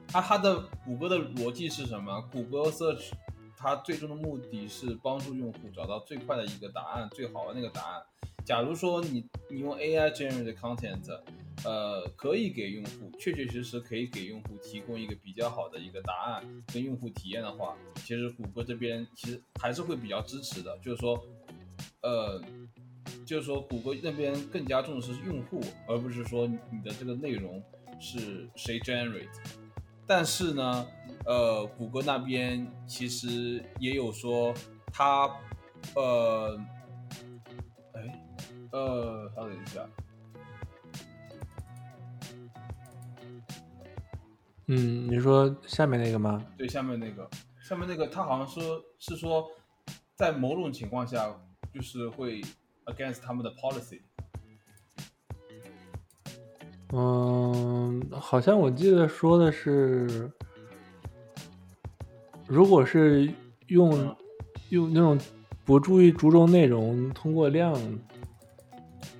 [0.08, 2.22] 它它的谷歌的逻辑是什么？
[2.32, 3.12] 谷歌 search
[3.58, 8.02] 它最终的目的是帮助用户找到最快的一个答案，最好的那个答案。
[8.46, 11.04] 假如说你你用 AI generated content，
[11.64, 16.44] 呃，可以给用户确确实实可以给用户提供一个比较好的一个答案
[16.74, 21.24] 跟用户体验的话，其实谷歌这边其实还是会比较支持的，就是说，
[22.02, 22.42] 呃，
[23.26, 27.62] 就是说谷歌那边更加重视用户，而不是说你的这个内容
[28.00, 29.30] 是谁 generate。
[30.08, 30.88] 但是呢，
[31.26, 34.54] 呃，谷歌那边其实也有说
[34.92, 35.30] 它，
[35.96, 36.60] 呃，
[37.94, 38.24] 哎，
[38.72, 39.88] 呃，稍等一下，
[44.68, 46.46] 嗯，你说下面那个吗？
[46.58, 47.30] 对，下面那个，
[47.62, 49.50] 下面那个，他好像说是说，
[50.16, 51.34] 在某种情况下，
[51.74, 52.42] 就是会
[52.86, 54.02] against 他们的 policy。
[56.94, 60.30] 嗯，好像我记得说的是，
[62.48, 63.32] 如果是
[63.68, 64.16] 用嗯
[64.70, 65.18] 用那种
[65.66, 67.74] 不注意注重内容，通过量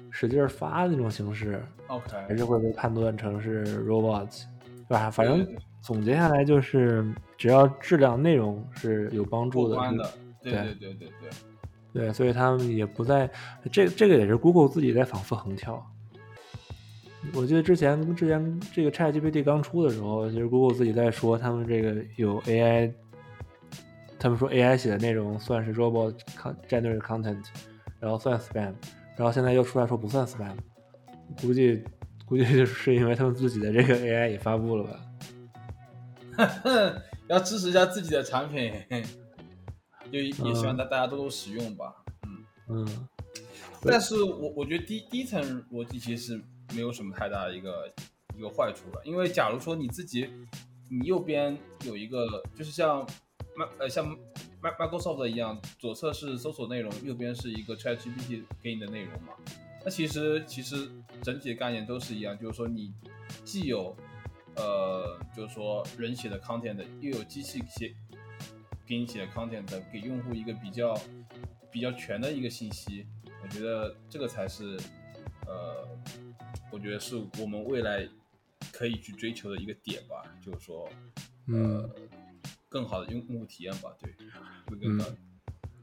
[0.10, 4.44] 使劲发那种形式，OK，还是会被判断成是 robots，
[4.92, 5.10] 是吧？
[5.10, 5.48] 反正
[5.82, 7.06] 总结下来就是，
[7.38, 11.30] 只要质量内容是有帮助的，对对对对对
[11.94, 13.30] 对，所以他们也不在
[13.72, 15.86] 这这个也是 Google 自己在反复横跳。
[17.34, 22.92] 我记得之前之前这个 ChatGPT 刚出的时候，其实 Google 自己在说他们这个有 AI，
[24.20, 27.44] 他们说 AI 写的内容算是 robot con- generate content，
[28.00, 28.74] 然后算 spam，
[29.16, 30.56] 然后现在又出来说不算 spam，
[31.42, 31.84] 估计
[32.32, 34.98] 估计就是因为他们自己的这个 AI 也发布了吧。
[37.28, 38.72] 要支持一下自己的产品，
[40.10, 41.94] 就也嗯希望大大家多多使用吧。
[42.70, 43.08] 嗯，嗯
[43.82, 46.42] 但是我我觉得第第一层逻辑其实
[46.74, 47.94] 没有什么太大的一个
[48.38, 50.30] 一个坏处了，因为假如说你自己
[50.90, 53.06] 你右边有一个就是像
[53.58, 54.08] Mac 呃像
[54.62, 59.34] Mac Microsoft 一样，左侧是搜索内容，右边是一个 ChatGPT 给你的内容嘛。
[59.84, 60.90] 那其实其实
[61.24, 62.94] 整体的概念都是一样，就是说你
[63.44, 63.96] 既有
[64.56, 67.94] 呃就是说人写的 content，又有机器写
[68.86, 71.00] 给你写的 content 给用户一个比较
[71.72, 73.06] 比较全的一个信息，
[73.42, 74.78] 我觉得这个才是
[75.48, 75.88] 呃，
[76.72, 78.08] 我觉得是我们未来
[78.72, 80.88] 可以去追求的一个点吧，就是说，
[81.48, 81.90] 呃
[82.70, 84.14] 更好的用户体验吧，对，
[84.68, 85.06] 会更高，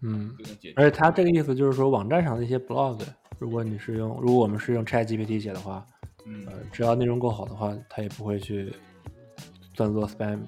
[0.03, 0.37] 嗯，
[0.77, 3.03] 而且他这个意思就是说，网站上的一些 blog，
[3.39, 5.87] 如果你是用，如果我们是用 Chat GPT 写的话，
[6.27, 8.73] 嗯呃，只要内容够好的话，它也不会去
[9.75, 10.39] 算作 spam。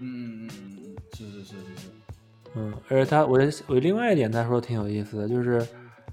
[0.00, 1.88] 嗯嗯嗯嗯，是是是是是，
[2.56, 5.66] 嗯，而且他，我我另外一点他说挺有意思的，就是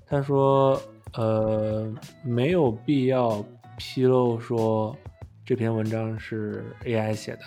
[0.05, 0.79] 他说，
[1.13, 1.91] 呃，
[2.23, 3.43] 没有必要
[3.77, 4.95] 披露说
[5.43, 7.41] 这篇文章是 AI 写的，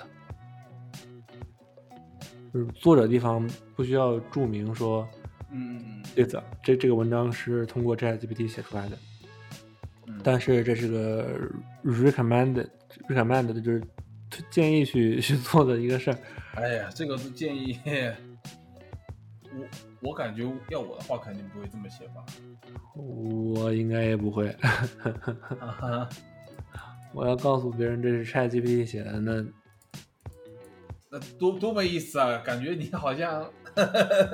[2.52, 5.06] 就是作者地方不需要注明说
[5.54, 8.98] 嗯嗯嗯这个这这个文章是通过 ChatGPT 写出来的，
[10.08, 11.40] 嗯，但是这是个
[11.84, 12.68] recommended
[13.08, 13.82] recommended 就是
[14.50, 16.18] 建议去去做的一个事儿。
[16.56, 17.78] 哎呀，这个是建议，
[19.52, 19.66] 我
[20.10, 22.24] 我感觉要我的话肯定不会这么写吧，
[22.94, 24.50] 我应该也不会。
[24.60, 26.08] 哈哈。
[27.14, 29.40] 我要告诉别人这是 ChatGPT 写的，那
[31.14, 32.36] 那多多没意思啊！
[32.44, 33.48] 感觉你好像，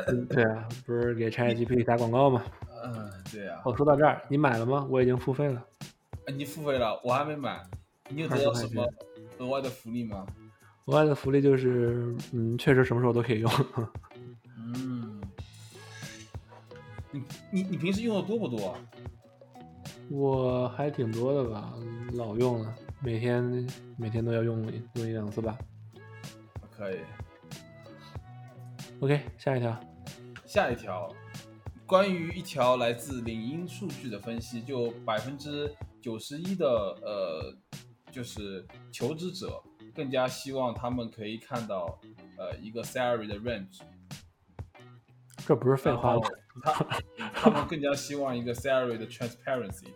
[0.09, 2.43] 嗯对啊，不是给 ChatGPT 打广告吗？
[2.83, 4.87] 嗯，对啊，哦，说到这儿，你买了吗？
[4.89, 5.63] 我已经付费了。
[6.27, 7.61] 哎你付费了，我还没买，
[8.09, 8.89] 你有得到什么
[9.39, 10.25] 额外的福利吗？
[10.87, 13.51] 额外的福利就是，嗯，确实什么时候都可以用。
[14.57, 15.21] 嗯，
[17.11, 18.81] 你你你平时用的多不多啊？
[20.09, 21.75] 我还挺多的吧，
[22.15, 25.59] 老用了，每天每天都要用一用一两次吧。
[26.81, 26.97] 可以
[29.01, 29.79] ，OK，下一条。
[30.47, 31.15] 下一条，
[31.85, 36.67] 关于一条来自领英数据的分析，就百分之九十一的
[37.03, 37.55] 呃，
[38.11, 39.63] 就是求职者
[39.95, 42.01] 更加希望他们可以看到
[42.39, 43.83] 呃一个 salary 的 range，
[45.47, 46.23] 这不是废话吗？
[46.63, 46.73] 他
[47.35, 49.89] 他们更加希望一个 salary 的 transparency。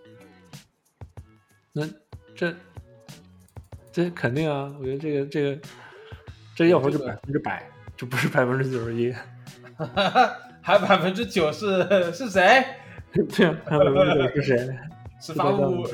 [1.73, 1.88] 那
[2.35, 2.55] 这
[3.90, 5.68] 这肯定啊，我觉得这个这个
[6.55, 9.14] 这要不就这个百分之百，就不是百分之九十一。
[10.62, 12.64] 还百分之九是是谁？
[13.12, 14.79] 对啊，百分之九是谁？
[15.21, 15.87] 是发布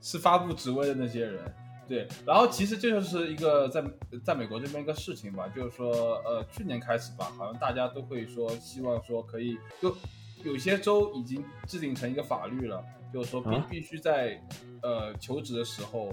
[0.00, 1.40] 是发布职位的那些人。
[1.88, 3.80] 对，然后其实这就是一个在
[4.24, 9.96] 在美国这边一个事情吧，就是说，呃，去年开始吧，好像大家都会说，希望说可以，就
[10.42, 14.40] 有些州已经制定成一个法律了，就是说必、啊必须在
[14.82, 16.12] 呃求职的时候，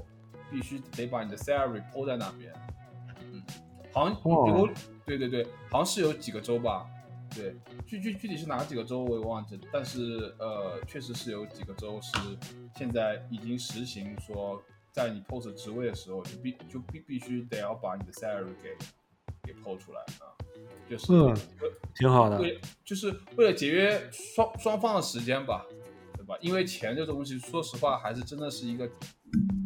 [0.52, 2.54] 必须得把你的 salary 抛在那边。
[3.94, 4.70] 像哦有，
[5.06, 6.86] 对对对，好像是有几个州吧，
[7.36, 12.12] 对，具具具体是哪几个州我也忘记了，但是呃，确实是有几个州是
[12.76, 18.76] 现在已经实行说，在你 post 职位的时候，就必就必必须得要把你的 salary 给
[19.44, 20.32] 给 post 出来啊，
[20.90, 21.36] 就是嗯
[21.96, 22.40] 挺好的。
[22.40, 25.66] 为就是为了节约双双方的时间吧，
[26.16, 26.36] 对吧？
[26.42, 28.88] 因为钱这东西，说实话还是真的是一个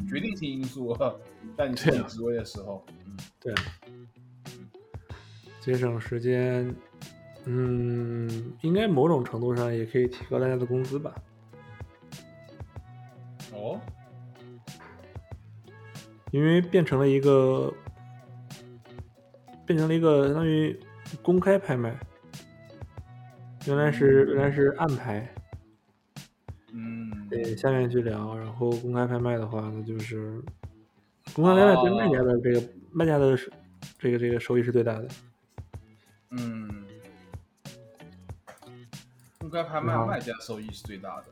[0.10, 0.96] 决定性因素，
[1.58, 3.54] 在你申对啊请职位的时候，嗯，对，
[5.68, 6.74] 节省时间，
[7.44, 11.14] 嗯，应该某种程度上也可以提高大家的工资吧。
[13.52, 13.78] 哦，
[16.32, 17.74] 因为变成了一个，
[19.66, 20.80] 变成了一个相当于
[21.22, 21.94] 公开拍卖，
[23.66, 25.30] 原来是原来是暗拍，
[26.72, 30.42] 嗯，对，下面去聊，然后公开拍卖的话，那就是
[31.34, 33.38] 公开拍卖对卖家的这个、卖家的
[34.00, 35.10] 这个这个收益是最大的。
[36.32, 36.86] 嗯，
[39.40, 41.26] 公开拍卖卖家收益是最大的。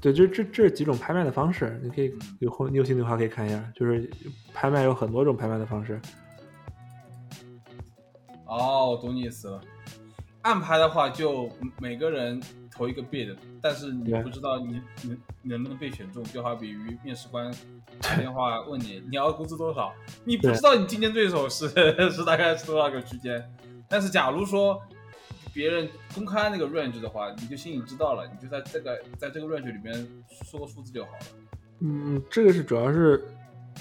[0.00, 4.10] 对，就这这几种拍卖的方式，你可以嗯有空你有兴趣的话可以看一下，就是
[4.52, 5.98] 拍卖有很多种拍卖的方式。
[8.44, 9.60] 哦，我懂你意思了。
[10.42, 12.38] 暗拍的话，就每个人
[12.70, 17.50] 投一个 bid，但是你不知道你你你能不能被选中，就好比于面试官
[18.02, 21.66] 打电话问你你要工资多少，你不知道你竞争对手是
[22.12, 23.42] 是大概是多少个区间。
[23.88, 24.80] 但是假如说
[25.52, 29.94] 别人公开那个 range 的话，你就心里知道了，你就在这个在这个 range 里面
[30.44, 31.26] 说个数字就好了。
[31.80, 33.22] 嗯，这个是主要是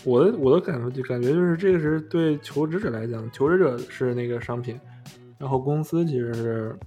[0.04, 4.80] 我的我的感就，感觉就是这个是对求职者来讲，求职者是那个商品，
[5.38, 6.78] 然后公司其实是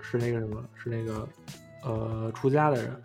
[0.00, 1.28] 是那个什么，是那个
[1.84, 3.02] 呃出家的人。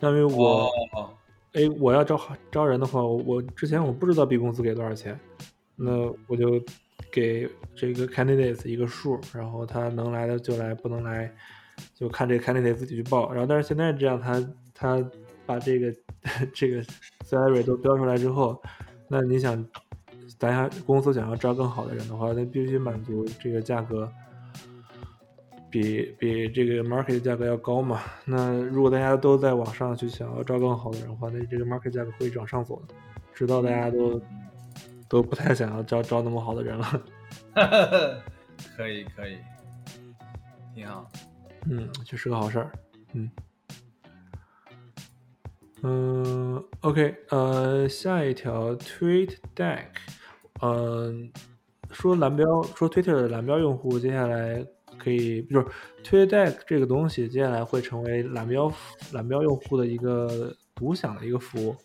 [0.00, 1.10] 因为我哦，
[1.54, 2.20] 哎、我要招
[2.52, 5.18] 招人的话，我我之前我不知道 B 公司给多少钱，
[5.74, 5.90] 那
[6.28, 6.62] 我就
[7.10, 11.32] 给这个 candidates 一个数，然后他能来的就来，不能来
[11.94, 13.32] 就看这个 candidate 自己去报。
[13.32, 14.44] 然后但是现在这样，他
[14.74, 15.10] 他
[15.46, 15.94] 把这个
[16.52, 16.82] 这个
[17.24, 18.60] salary 都标出来之后，
[19.08, 19.64] 那你想
[20.38, 24.10] 大家公司想要招更好的人的话，那必须满足这个价格
[25.70, 28.00] 比比这个 market 价格要高嘛。
[28.24, 32.94] 那如果大家都在往上去想要招更好的人的话，那这个 market 价格会往上走的，
[33.34, 34.20] 直到大家都
[35.08, 37.02] 都不太想要招招那么好的人了。
[38.76, 39.38] 可以可以，
[40.74, 41.08] 挺好。
[41.66, 42.72] 嗯，就是个好事儿。
[43.12, 43.30] 嗯。
[45.82, 49.86] 嗯，OK，呃，下一条 Tweet Deck，
[50.60, 51.30] 嗯，
[51.92, 52.44] 说蓝标，
[52.74, 54.66] 说 Twitter 的蓝标用户接下来
[54.98, 55.66] 可以，就是
[56.02, 58.72] Tweet Deck 这个东西接下来会成为蓝标
[59.12, 61.76] 蓝标用户的一个独享的一个服务。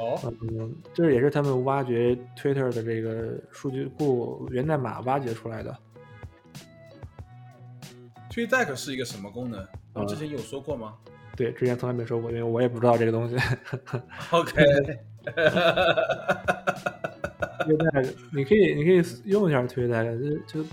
[0.00, 5.76] 哦，嗯，这也是他们挖掘 Twitter 的这个数据库源代码挖掘出来的。
[8.30, 9.62] Deck 是一个什么功能？
[9.92, 10.94] 我之前有说过吗？
[11.36, 13.36] 对，之前从来没说过，因为我也不知道这个东西。
[14.30, 14.64] OK，
[17.64, 20.68] 推代，你可以，你可以用一下推代，就就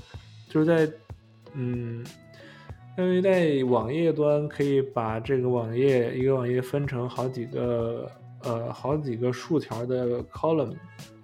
[0.50, 0.90] 就是在，
[1.54, 2.02] 嗯，
[2.98, 8.10] 因为在网页端可以把这个网页一个网页分成好几个
[8.44, 10.76] 呃好几个竖条的 column，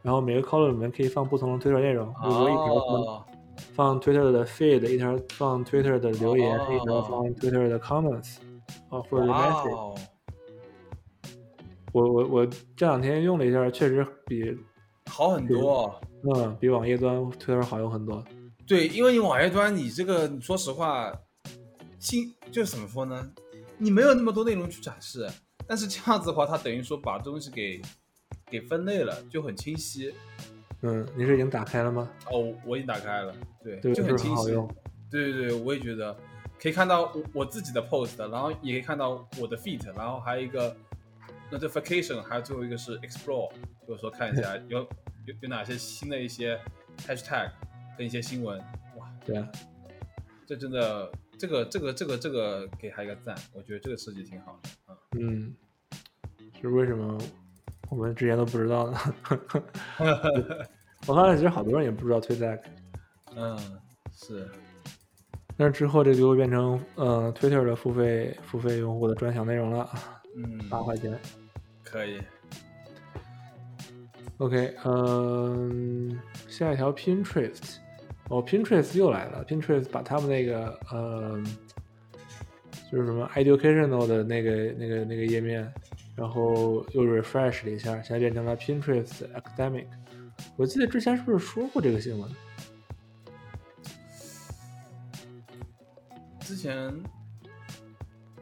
[0.01, 3.25] 然后每个 column 里面可以放不同的推特内容，比如说一条
[3.73, 8.37] 放 Twitter 的 feed，一条放 Twitter 的留言，一条放 Twitter 的 comments。
[8.89, 9.97] 啊，或者 message，
[11.91, 12.47] 我我我
[12.77, 14.55] 这两天用了一下，确实比
[15.09, 15.93] 好很多。
[16.23, 18.23] 嗯，比网页端推特好用很多。
[18.65, 21.11] 对，因为你网页端你这个，说实话，
[21.99, 23.29] 新就是怎么说呢？
[23.77, 25.27] 你没有那么多内容去展示，
[25.73, 27.81] 但是这样子的话，它等于说把东西给
[28.45, 30.13] 给分类了，就很清晰。
[30.81, 32.11] 嗯，你是已经打开了吗？
[32.31, 33.35] 哦，我已经打开了。
[33.63, 34.51] 对，就很清晰。
[35.09, 36.15] 对对对，我也觉得。
[36.59, 40.77] 可以看到我我自己的 post，然后也可以看到我的 feed，然后还有一个
[41.49, 43.51] notification，还有最后一个是 explore，
[43.87, 44.77] 就是说看一下有
[45.25, 46.61] 有有哪些新的一些
[46.99, 47.49] hashtag
[47.97, 48.59] 跟一些新闻，
[48.95, 49.51] 哇，对啊，
[50.45, 54.97] 这真的这个这个这个这个给他一个赞，我觉得这个设计挺好的啊。
[55.19, 55.53] 嗯，
[56.69, 57.17] 是为什么
[57.89, 58.97] 我们之前都不知道呢？
[61.07, 62.59] 我发现其实好多人也不知道 Twitter。
[63.35, 63.57] 嗯，
[64.13, 64.47] 是。
[65.55, 69.87] 但是之后这就会变成呃，Twitter 的付费付费用户的专享内容了，
[70.35, 71.17] 嗯，八块钱，
[71.83, 72.19] 可以。
[74.37, 77.75] OK，嗯，下一条 Pinterest，
[78.29, 81.39] 哦，Pinterest 又来了，Pinterest 把他们那个呃，
[82.91, 85.71] 就是什么 educational 的那个那个那个页面，
[86.15, 89.87] 然后又 refresh 了一下，现在变成了 Pinterest Academic。
[90.55, 92.29] 我记得之前是不是说过这个新闻？
[96.39, 96.93] 之前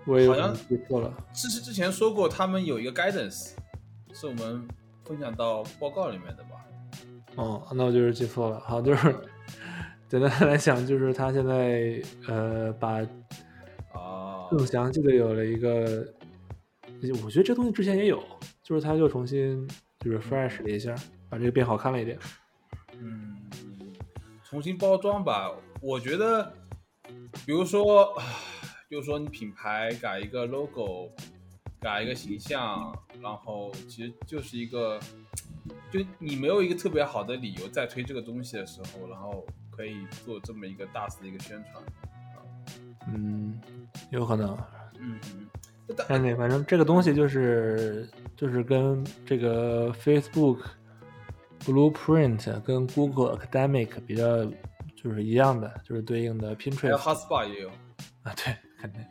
[0.05, 3.51] 我好像记错了，是是之前说过他们有一个 guidance，
[4.13, 4.67] 是我们
[5.05, 6.65] 分享到报告里面的吧？
[7.35, 8.59] 哦，那我就是记错了。
[8.59, 9.15] 好，就是
[10.09, 13.01] 简单来讲，就是他现在呃把
[13.93, 16.05] 啊更详细的有了一个，
[17.23, 18.23] 我觉得这东西之前也有，
[18.61, 19.67] 就是他又重新
[19.99, 20.95] 就是 fresh 了一下，
[21.29, 22.17] 把这个变好看了一点。
[22.99, 23.37] 嗯，
[24.43, 26.53] 重新包装吧，我觉得。
[27.45, 28.13] 比如说，
[28.89, 31.09] 就是说你品牌改一个 logo，
[31.79, 34.97] 改一个形象，然后其实就是一个，
[35.91, 41.83] 就你没有一个特别好的理由再推这个东西的时候，然后可以做这么一个大肆的一个宣传。
[43.13, 43.59] 嗯，
[44.11, 44.57] 有可能。
[44.99, 45.19] 嗯
[45.87, 45.95] 嗯。
[46.07, 50.59] 但那反正这个东西就是就是跟这个 Facebook
[51.65, 54.45] Blueprint 跟 Google Academic 比较。
[55.03, 56.81] 就是一样的，就是对应的 Pinterest。
[56.81, 57.69] 还有 Hotspot 也有
[58.21, 59.01] 啊，对，肯定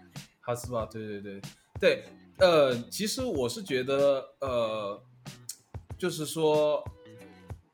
[0.47, 1.41] Hotspot，对对对
[1.81, 2.05] 对，
[2.39, 5.03] 呃，其实我是觉得，呃，
[5.99, 6.81] 就是说，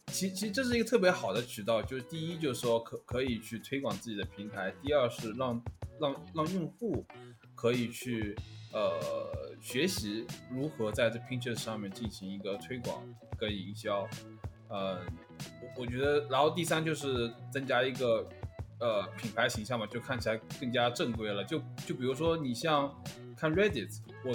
[0.06, 5.62] 其其实这是一个特别好的渠道，就是第一就是说可可以去推广自己的平台，第二是让
[6.00, 7.04] 让让用户
[7.66, 8.36] 可以去
[8.72, 8.98] 呃
[9.60, 13.02] 学习如何在这 Pinterest 上面进行一个推广
[13.36, 14.08] 跟营销，
[14.68, 15.00] 呃。
[15.60, 18.26] 我我觉得，然后第三就是增加一个
[18.80, 21.44] 呃品牌形象嘛，就看起来更加正规了。
[21.44, 22.90] 就就比如说你像
[23.36, 24.34] 看 Reddit，我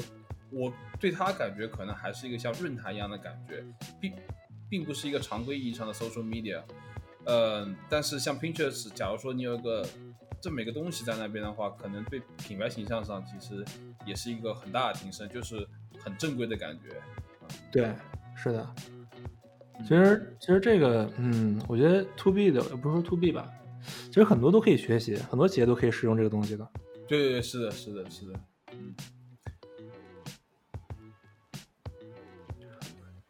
[0.52, 3.64] 我对它感觉可能还是一个像论坛一样的感觉，
[4.00, 4.14] 并
[4.70, 6.62] 并不是一个常规意义上的 social media。
[7.26, 9.84] 嗯，但是像 Pinterest，假如说你有一个
[10.42, 13.64] 这么一个东西在那边的话，可能对品牌形象上其实
[14.06, 15.68] 也是一个很大的提升，就是
[16.00, 16.90] 很正规的感觉。
[17.72, 17.94] 对，
[18.36, 18.76] 是的。
[19.84, 23.50] 其实，其实这个，嗯，我觉得 to B 的，不是说 to B 吧，
[24.08, 26.68] 其实很多都可以学习，很多企业都可以使用这个东西的。
[27.08, 28.40] 对对对，是的，是的，是的，
[28.74, 28.96] 嗯。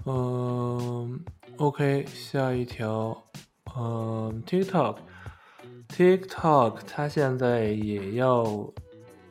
[0.06, 1.24] 嗯
[1.58, 3.24] OK，下一条，
[3.78, 4.44] 嗯
[5.92, 8.74] TikTok，它现在也要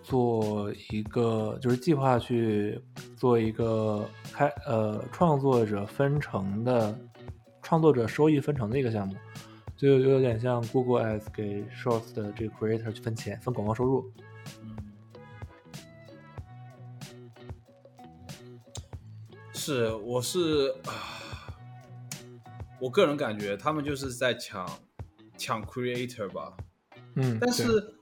[0.03, 2.81] 做一个，就是计划去
[3.17, 6.97] 做一个开呃创作者分成的
[7.63, 9.15] 创作者收益分成的一个项目，
[9.77, 14.13] 就就有点像 Google Ads 给 Shorts 的这个 Creator 去分钱分广告收入。
[14.63, 14.77] 嗯，
[19.55, 20.93] 是，我是啊。
[22.79, 24.67] 我个人感觉他们就是在抢
[25.41, 26.53] 抢 creator 吧，
[27.14, 27.95] 嗯，但是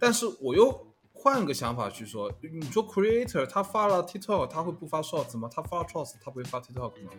[0.00, 5.50] 但是我又换个想法去说，你说 creator 他发了 TikTok，他会不发 shorts 吗？
[5.52, 7.10] 他发 shorts，他不会发 TikTok 吗？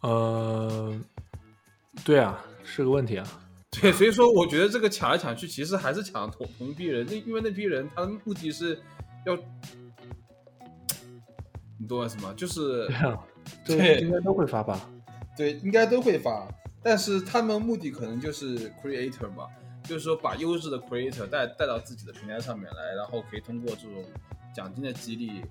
[0.00, 1.00] 呃，
[2.04, 3.24] 对啊，是个问题啊。
[3.70, 8.80] 对，所以说我觉得这个抢来抢去，其实还是抢同同一批人，那因为那批人他的目的是
[9.24, 9.36] 要，
[11.78, 12.34] 你懂我意思吗？
[12.36, 12.88] 就是。
[13.64, 14.90] 对，应该都会发吧？
[15.34, 16.46] 对，应该都会发。
[16.82, 19.46] 但是他们目的可能就是 creator 嘛，
[19.82, 24.04] 就是说把优质的 creator 带带到自己的平台上面来，然后可以通过这种
[24.54, 25.42] 奖金的激励，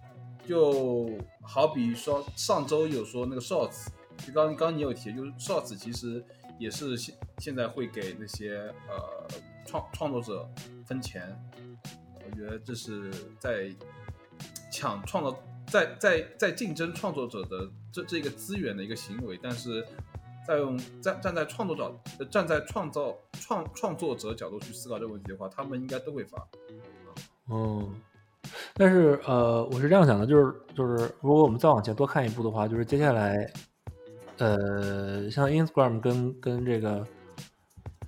[0.47, 1.09] 就
[1.41, 3.87] 好比说上周有说那个 shorts，
[4.25, 6.23] 就刚刚你有提，就是 shorts 其实
[6.57, 9.27] 也是现现在会给那些呃
[9.65, 10.49] 创创作者
[10.85, 11.37] 分钱，
[12.25, 13.69] 我觉得这是在
[14.71, 15.37] 抢创造。
[15.69, 19.85] 在在在竞争创作者的这这个资源的一个行为，但是
[20.47, 21.93] 在用站站在创作者
[22.31, 26.47] 站在创造创创作者角度去思考这个问题的话，他们应该都会发。
[27.49, 27.93] 嗯，
[28.73, 33.35] 但是呃，我是这样想的，就是就是如果我们再往前多看一步的话，就是接下来
[34.37, 37.05] 呃，像 Instagram 跟跟这个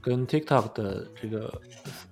[0.01, 1.53] 跟 TikTok 的这个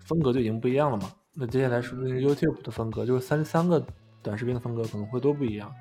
[0.06, 1.12] 风格就已经不一样了嘛？
[1.34, 3.82] 那接下来是不是 YouTube 的风格就是三三个？
[4.24, 5.72] 短视频的风格可能会都不一样，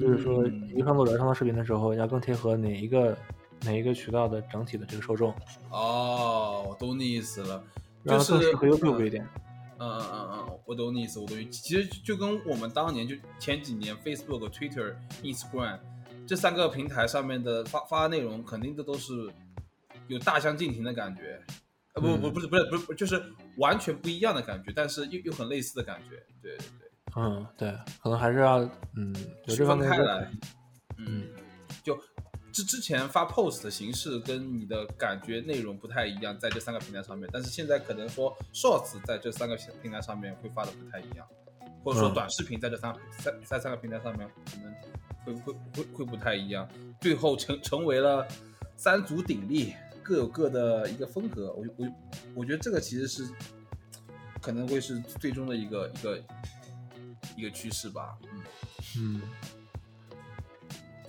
[0.00, 3.16] 就是说，一个创作者创作视频的时候，要更贴合哪一个
[3.62, 5.34] 哪一个渠道的整体的这个受众。
[5.70, 7.62] 哦，我懂你意思了，
[8.04, 9.26] 就是适合 YouTube 一点。
[9.78, 11.48] 嗯嗯嗯嗯，我懂你意思，我懂你。
[11.50, 15.78] 其实就跟我们当年就前几年 Facebook、Twitter、Instagram
[16.26, 19.30] 这三个平台上面的发发内容，肯定的都是
[20.06, 21.42] 有大相径庭的感觉。
[21.94, 23.22] 呃，不不不是不是不是，就是
[23.58, 26.16] 完全不一样的感觉，但是又又很类似的感觉。
[26.40, 26.90] 对对对。
[27.16, 27.70] 嗯，对，
[28.02, 28.58] 可能还是要
[28.96, 29.14] 嗯
[29.46, 30.30] 有这方面的，
[30.98, 31.28] 嗯，
[31.82, 31.96] 就
[32.54, 41.26] 之之前发 post 的形式跟你的感觉内容不太一样，在这三个平台上面，但是现在可能说 shorts 在这三个平台上面会发的不太一样，
[41.82, 44.30] 或者说短视频在这三三在三个平台上面
[45.24, 46.68] 可能会会会会不太一样，
[47.00, 48.24] 最后成成为了
[48.76, 51.88] 三足鼎立，各有各的一个风格，我我
[52.36, 53.28] 我觉得这个其实是
[54.40, 56.22] 可能会是最终的一个一个。
[57.36, 58.42] 一个趋势吧，嗯。
[58.96, 59.20] 嗯，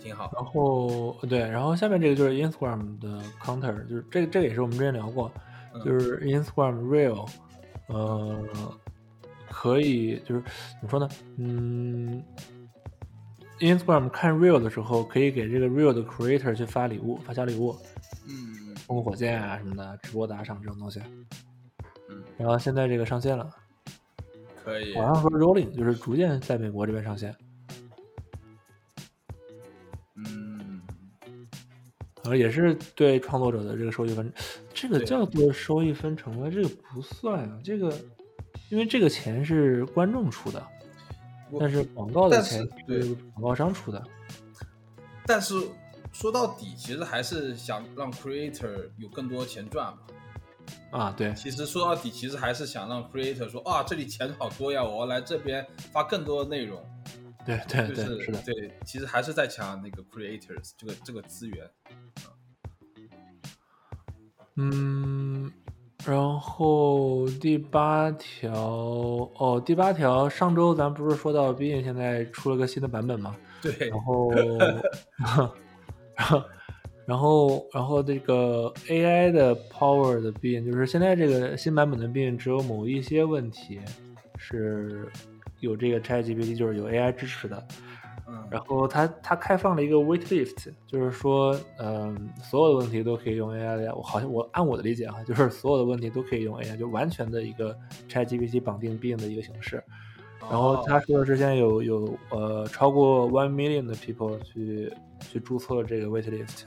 [0.05, 0.31] 挺好。
[0.35, 5.31] 然后对，然后下面这个就是 Instagram 的 counter，就是这个这个也是我们之前聊过，
[5.83, 7.27] 就是 Instagram Real，
[7.87, 8.39] 呃，
[9.49, 10.41] 可以就是
[10.79, 11.09] 怎么说呢？
[11.37, 12.23] 嗯
[13.59, 17.75] ，Instagram 看 Real 的时候，可以给这个 Real 的 Creator 去发礼物，发小礼物，
[18.27, 21.01] 嗯，送火箭啊什么的，直播打赏这种东西。
[22.11, 23.49] 嗯，然后现在这个上线了。
[24.63, 27.35] 可以，好像说 rolling 就是逐渐在美国这边上线，
[32.33, 34.31] 也是对创作者的这个收益分，
[34.73, 36.49] 这个叫做收益分成吗？
[36.49, 37.93] 这个不算啊，这个
[38.69, 40.65] 因为这个钱是观众出的，
[41.59, 44.01] 但是广告的钱对广告商出的，
[45.25, 45.53] 但是
[46.13, 49.99] 说到底，其实还是想让 creator 有更多钱赚嘛。
[50.91, 56.81] 啊，对，其实说到底，其实还是想让 creator 说啊，这里钱好多呀，我要来这边发更多的内容。
[57.45, 61.69] 对对对，是的，对，其实还是在抢那个 creators 这个这个资源。
[64.55, 65.51] 嗯，
[66.05, 68.51] 然后第八条，
[69.37, 73.35] 哦，第八条，上周咱不是说到 b i n 现在出了个新的版本吗？
[73.61, 74.31] 对，然后，
[76.15, 76.43] 然后。
[77.07, 83.79] 然后，然后这个 AI 的 Power 的 Bin 就是现在这个新版本的 Bin 只有某一些问题
[84.39, 85.07] 是
[85.59, 87.67] 有这个 ChatGPT 就是有 AI 支持的。
[88.27, 88.43] 嗯。
[88.49, 93.93] 然后它它开放了一个 Waitlist，就是说，嗯，所有的问题都可以用 AI 来。
[93.93, 97.77] 我好像我按我的理解哈，就是所有的问题都可以用 AI，就完全的一个
[98.09, 99.83] ChatGPT 绑定 Bin 的一个形式。
[100.47, 106.65] 然后他说的是现在有有呃超过 One Million 的 People 去去注册这个 Waitlist。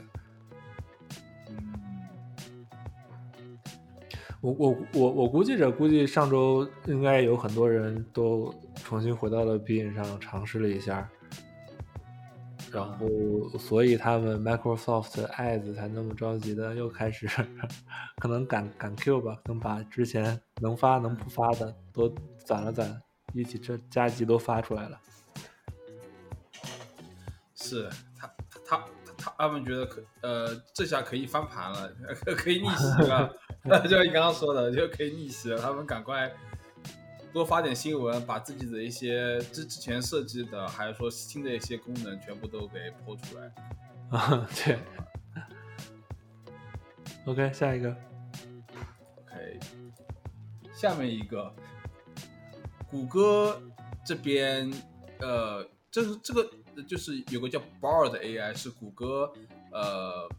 [4.41, 11.09] 我我我我估计着，估计上周应该有很多人都重新回到了 Bing 上尝试了一下。
[12.71, 13.07] 然后
[13.57, 17.27] 所以他们 Microsoft Ads 才那么着急的又开始，
[18.21, 22.13] 可能赶赶 Q 吧，能把之前能发能不发的都
[22.45, 23.01] 攒了攒，
[23.33, 25.01] 一起这加急都发出来了。
[27.55, 28.31] 是他
[29.37, 31.91] 他们觉得可呃这下可以翻盘了，
[32.37, 33.29] 可以逆袭了
[33.87, 36.31] 就你刚刚说的就可以逆袭了，他们赶快。
[37.31, 43.53] 多发点新闻，把自己的一些之之前设计的，还是说新的一些功能，全部都给抛出来。
[44.09, 44.79] 啊，对。
[47.25, 47.95] OK，下一个。
[49.17, 49.59] OK，
[50.73, 51.53] 下面一个，
[52.89, 53.61] 谷歌
[54.03, 54.73] 这边，
[55.19, 56.49] 呃，这是这个
[56.83, 59.31] 就是有个叫 Bard 的 AI，是谷歌
[59.71, 60.29] 呃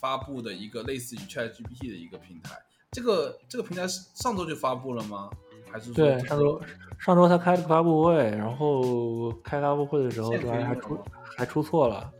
[0.00, 2.58] 发布的一个类似于 ChatGPT 的一个平台。
[2.90, 5.30] 这个这个平台是上周就发布了吗？
[5.70, 6.58] 还是对，上周
[6.98, 10.98] 上周他开了个发布会，然后开发布会的时候，这玩意还出
[11.36, 12.10] 还出错了，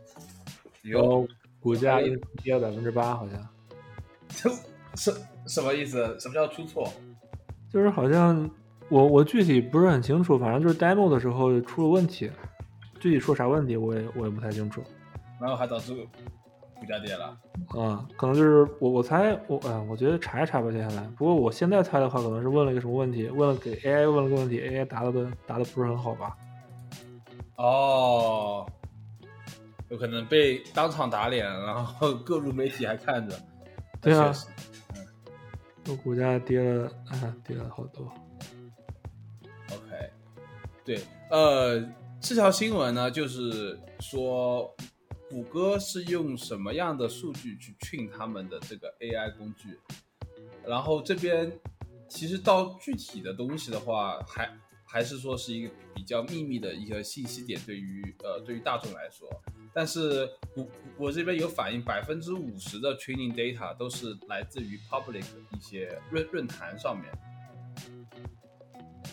[0.83, 1.27] 然后
[1.59, 1.99] 股价
[2.43, 3.47] 跌了百分之八，好像。
[4.27, 4.49] 这
[4.95, 5.11] 什
[5.47, 5.97] 什么意思？
[6.19, 6.87] 什么叫出错？
[7.73, 8.47] 就是好像
[8.89, 12.29] 我我具体不是很清楚，反正就是 demo 的时候出了问题，
[12.99, 14.83] 具体出啥问题我也我也不太清楚。
[15.39, 15.95] 然后还导致。
[16.81, 17.37] 股价跌了，
[17.75, 21.03] 嗯，可能就是我我猜我嗯，我觉得查也查不接下来。
[21.17, 26.37] 不过我现在猜的话，可能是问了一个什么问题，问了给 AI 问了个问题，AI 答的都答的不是很好吧？
[27.57, 28.65] 哦，
[29.89, 33.37] 有可能被当场打脸，然后 各路媒体还看着。
[33.99, 34.33] 对啊，
[34.95, 35.05] 嗯，
[35.89, 38.09] 我股价跌了啊，跌了好多。
[39.69, 40.09] OK，
[40.85, 41.77] 对，呃，
[42.21, 44.75] 这条新闻呢，就是说。
[45.31, 49.77] 谷歌是用什么样的数据去训他们的这个 AI 工具？
[50.65, 51.51] 然后这边
[52.07, 54.51] 其实到具体的东西的话，还
[54.83, 59.29] 还是说是一个比较秘密的一个信息点，对于呃对于大众来说。
[59.71, 60.67] 但是我
[60.97, 67.07] 我这边有反映，百分之五十的 training data 都是来自于 public 一些论论坛上面。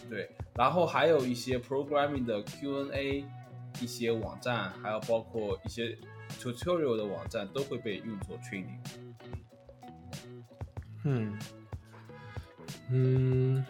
[0.09, 3.25] 对，然后还有一些 programming 的 Q&A。
[3.83, 5.99] 一些网站，还有包括一些
[6.41, 8.79] tutorial 的网站，都会被用作 training。
[11.05, 11.39] 嗯
[12.91, 13.67] 嗯，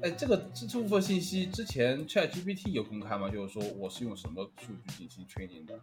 [0.00, 3.28] 哎，这个这这部分信息之前 ChatGPT 有公开吗？
[3.28, 5.74] 就是说我是用什么数据进行 training 的？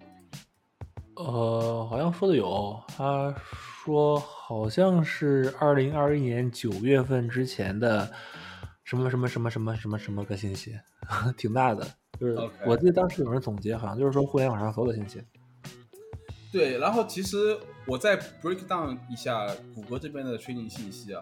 [1.15, 3.35] 呃，好像说的有，他
[3.83, 8.09] 说好像是二零二一年九月份之前的
[8.85, 10.79] 什么什么什么什么什么什么个信息，
[11.35, 11.85] 挺大的。
[12.17, 15.21] 就是我记得当时有人总结，好像就是说互联网上所有的信息。
[16.51, 21.21] 对，然后其实我再 break down 一下谷歌这边的 training 信息啊，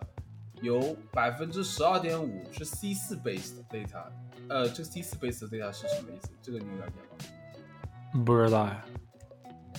[0.62, 4.04] 有百分之十二点五是 C 四 based data，
[4.50, 6.30] 呃，这个 C 四 based data 是什么意思？
[6.42, 8.24] 这个你有了解吗？
[8.24, 8.86] 不知道呀。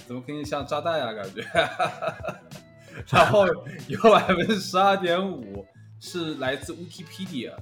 [0.07, 1.13] 怎么给你像炸弹啊？
[1.13, 1.45] 感觉。
[3.13, 3.47] 然后
[3.87, 5.65] 有百分之十二点五
[6.01, 7.55] 是来自 Wikipedia，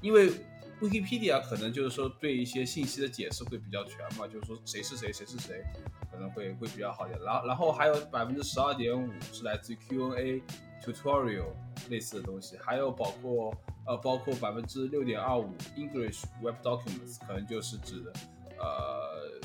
[0.00, 0.32] 因为。
[0.80, 5.60] Wikipedia 可能就是说对一些信息的解释会比较全嘛，就是说谁是谁，谁是谁，
[6.08, 7.20] 可能会会比较好一点。
[7.20, 10.40] 然后然后还有百分之十二点五是来自于 Q&A、
[10.80, 11.48] tutorial
[11.90, 13.52] 类似的东西，还有包括
[13.88, 18.12] 呃包括百分之六点二五 English Web Documents，可能就是指的
[18.60, 19.40] 呃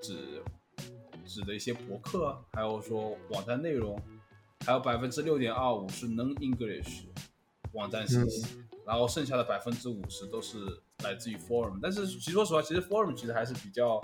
[0.00, 0.40] 指
[1.24, 4.00] 指的一些博客，还有说网站内容，
[4.64, 7.06] 还有百分之六点二五是 Non English
[7.72, 8.62] 网站信息。
[8.86, 10.58] 然后剩下的百分之五十都是
[11.02, 14.00] 来自于 forum，但是其实说实话，其实 forum 其实还是比较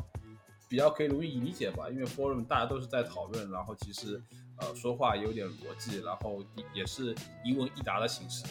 [0.68, 4.20] 比较可以容易理解吧，因为 forum 大家都是在讨论，然后其实
[4.56, 6.42] 呃说话有点逻辑，然后
[6.74, 7.14] 也是
[7.44, 8.44] 一问一答的形式。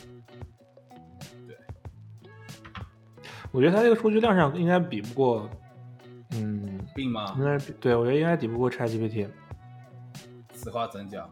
[1.46, 1.58] 对，
[3.52, 5.50] 我觉得它这个数据量上应该比不过，
[6.32, 7.36] 嗯，并吗？
[7.38, 9.28] 应该对我觉得应该比不过 ChatGPT。
[10.54, 11.30] 此话怎讲？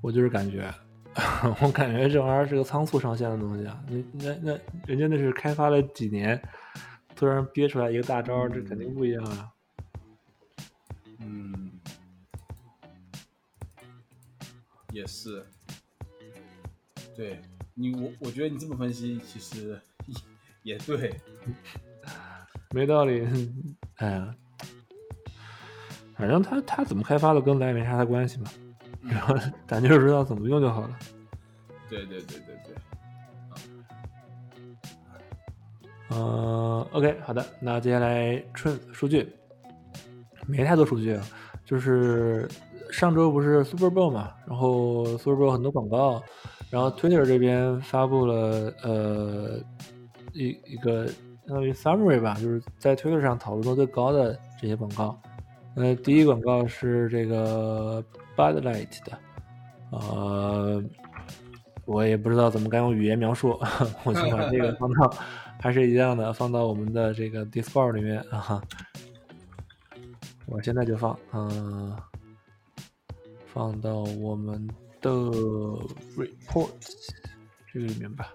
[0.00, 0.72] 我就是感觉。
[1.60, 3.82] 我感觉这玩意儿是个仓促上线的东西啊！
[3.88, 6.40] 你那那人家那是开发了几年，
[7.16, 9.50] 突然憋出来一个大招，这肯定不一样啊！
[11.20, 11.72] 嗯，
[14.92, 15.44] 也是。
[17.16, 17.40] 对
[17.74, 19.80] 你，我我觉得你这么分析其实
[20.62, 21.12] 也对，
[22.70, 23.26] 没道理。
[23.96, 24.34] 哎呀，
[26.14, 28.48] 反正他他怎么开发的跟咱也没啥太关系嘛。
[29.02, 29.34] 然后
[29.66, 30.98] 咱就是知道怎么用就好了。
[31.88, 32.74] 对对对对对。
[36.10, 39.30] 嗯，OK，好的，那接下来春数据，
[40.46, 41.18] 没太多数据，
[41.66, 42.48] 就是
[42.90, 46.22] 上周不是 Super Bowl 嘛，然后 Super Bowl 很多广告，
[46.70, 49.60] 然后 Twitter 这边发布了呃
[50.32, 55.20] 一一个相当于 summary 吧，就是在 Twitter 上讨论度最高的这些广告。
[55.74, 58.02] 呃，第一广告是这个
[58.34, 59.18] Bud Light 的，
[59.90, 60.82] 呃，
[61.88, 63.58] 我也不知道怎么该用语言描述，
[64.04, 65.10] 我就把这个放到
[65.58, 68.62] 还是一样的，放到我们的这个 Discord 里面啊。
[70.44, 71.96] 我现在就放，嗯、
[73.46, 74.68] 放到我们
[75.00, 76.68] 的 Report
[77.72, 78.34] 这个里面吧。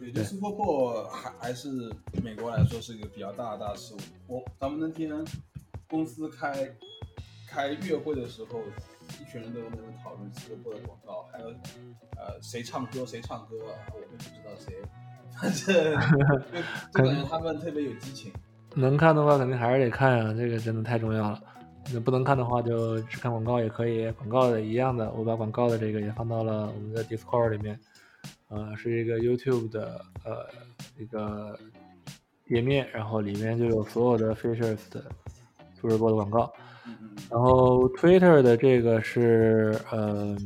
[0.00, 1.68] 对，就 Super Bowl 还还是
[2.22, 3.94] 美国来说是一个比较大的大事。
[4.26, 5.12] 我咱们那天
[5.88, 6.74] 公司开
[7.46, 8.60] 开月会的时候，
[9.20, 11.48] 一群人都在那边讨论 Super Bowl 的广告，还有
[12.16, 13.56] 呃谁唱歌谁唱歌，
[13.92, 14.74] 我们不知道谁，
[15.38, 15.84] 反正
[16.92, 18.32] 就就感觉他们特别有激情。
[18.74, 21.42] 能看的话，肯定还是得看啊，这个真的太重要了。
[21.92, 24.10] 那不能看的话，就只看广告也可以。
[24.12, 27.78] 广告的一样的，我把广告的这个也放到了我们的 Discord 里面。
[28.48, 30.46] 呃，是一个 YouTube 的呃
[30.98, 31.58] 一个
[32.46, 35.04] 页面，然后里面就有所有的 features 的
[35.74, 36.52] Super Bowl 的广告。
[37.20, 40.36] 嗯嗯然后 Twitter 的这个是呃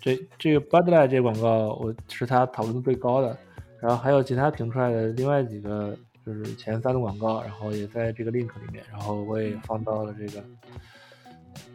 [0.00, 3.36] 这这个 Bud Light 这个广告，我是他讨论度最高的。
[3.80, 10.42] 然后还有其他评出来的另外几个就是前三的广告，然后也在这个 link 里面，然后我也放到了这个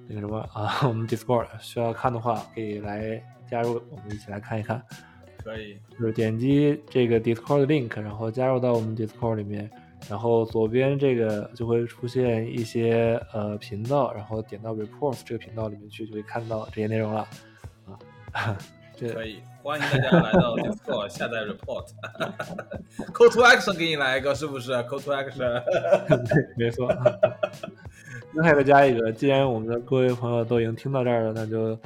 [0.08, 4.82] 那个什么啊， 我们 Discord 需要看的话可以来加入，我们一起来看一看。
[5.44, 5.78] 可以。
[5.98, 9.70] 就是点击这个 Discord 的 link，然后加入到我们 Discord 里面，
[10.10, 17.28] 然后左边这个就会出现一些呃频道，然后点到 Reports 这个频道里面去，就会看到这些内容了
[18.34, 18.58] 啊。
[18.96, 21.86] 这可以，欢迎大家来到 Discord 下载 Report。
[23.14, 25.64] Call to Action 给你来一个，是不是？Call to Action。
[26.08, 26.94] 对，没错。
[28.34, 31.80] 那还再加一个，既然我们的各位朋友都已经听到这儿了，那就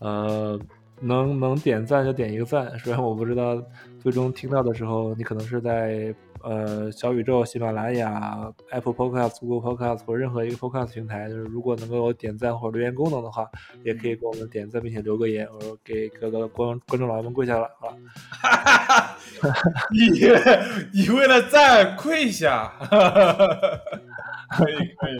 [0.00, 0.58] 呃
[1.00, 2.76] 能能点赞就点一个赞。
[2.78, 3.62] 虽然我不知道
[4.00, 6.12] 最终听到的时候，你可能是在
[6.48, 13.50] 呃小宇宙、喜马拉雅、Apple Podcast、Google Podcast 或任何一个 Podcast 平台，就是如果能够有点赞或者留言功能的话，
[13.82, 17.96] 也可以给我们点赞并且留个言，我说给各个观观众老爷们跪下了，好了。
[19.90, 20.08] 你
[21.02, 22.72] 你为了赞跪下，
[24.50, 25.16] 可以可以，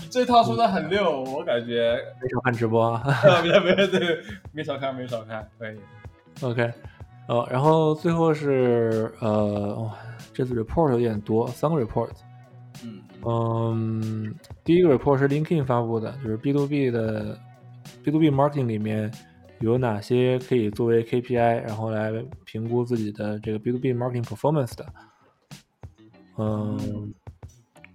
[0.00, 3.02] 你这套说的很溜，我感觉没少看直播啊。
[3.42, 5.76] 没有没有对，没少看没少看，可以。
[6.40, 6.72] OK，
[7.28, 9.94] 呃，然后最后是呃，哇
[10.32, 12.10] 这次 report 有点多，三个 report。
[12.84, 17.38] 嗯嗯，第一个 report 是 LinkedIn 发布的，就是 B to B 的
[18.02, 19.12] B to B marketing 里面
[19.60, 22.10] 有哪些可以作为 KPI，然后来
[22.44, 24.86] 评估自己的这个 B to B marketing performance 的。
[26.38, 27.14] 嗯，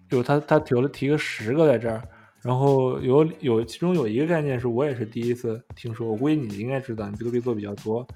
[0.09, 2.01] 就他他提了提个十个在这儿，
[2.43, 8.07] 然后有有其中有一个概念是我也是第一次听说，我估计你应该知道，你 B to B 做比较多，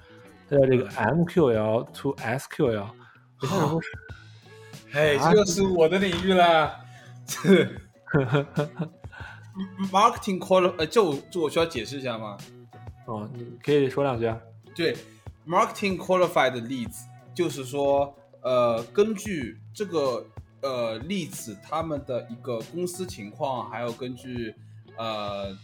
[0.48, 2.86] 它叫这个 MQL to SQL，
[3.42, 3.80] 这是什么？
[4.94, 6.76] 哎，这就是我的领域了。
[9.90, 12.36] Marketing qual 呃，这我这我需要解释一下吗？
[13.06, 14.38] 哦，你可以说两句啊。
[14.74, 14.96] 对
[15.46, 20.24] ，marketing qualified 的例子，就是说，呃，根据这个
[20.62, 24.54] 呃例子，他们的一个公司情况，还有根据
[24.96, 25.54] 呃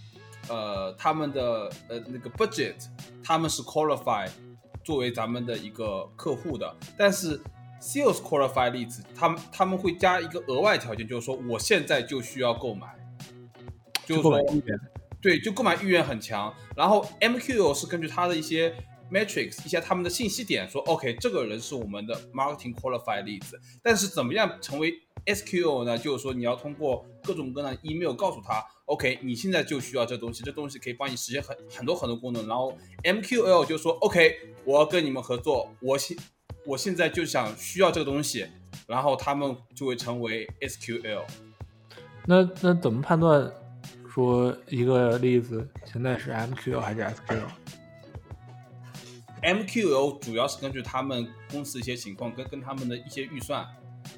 [0.48, 2.74] 呃他们的呃那个 budget，
[3.22, 4.28] 他们是 qualify
[4.84, 7.40] 作为咱们的一个客户的，但是
[7.80, 12.86] sales qualify 例子，他们他们会加一个额外条件，就是说我现在就需要购买，
[14.04, 14.38] 就是说
[15.20, 16.54] 对，就购买意愿很强。
[16.76, 18.72] 然后 MQL 是根据他的一些
[19.10, 23.60] metrics，一些他们的信息点说，OK，这个人是我们的 marketing qualified 例子。
[23.82, 24.94] 但是怎么样成为
[25.26, 25.98] SQL 呢？
[25.98, 32.46] 就是说你要通过各种各样的 email 告诉他，OK，你现在就需要这东西，这东西可以帮你实现很很多很多功能。
[32.46, 32.72] 然后
[33.02, 36.16] MQL 就说，OK，我要跟你们合作，我现
[36.68, 38.46] 我现在就想需要这个东西，
[38.86, 41.24] 然后他们就会成为 SQL。
[42.26, 43.50] 那那怎么判断
[44.12, 47.00] 说一个例子现在是 MQL 还是
[49.40, 53.66] SQL？MQL 主要是根据他们公司一些情况跟跟他们的一些预算，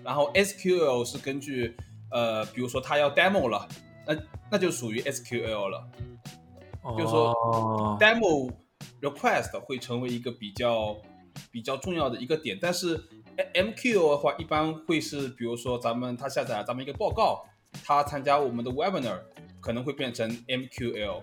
[0.02, 1.76] 然后 SQL 是根据
[2.10, 3.68] 呃，比如说他要 demo 了，
[4.04, 4.16] 那
[4.50, 5.88] 那就属于 SQL 了。
[6.98, 8.52] 就是说哦 demo
[9.00, 10.96] request 会成为一个比较
[11.50, 12.94] 比较重要的一个点，但是
[13.54, 17.44] M- MQL 的话，一般会是比如说咱们他下载了咱们一个报告，
[17.84, 19.20] 他参加我们的 webinar，
[19.60, 21.22] 可能会变成 MQL。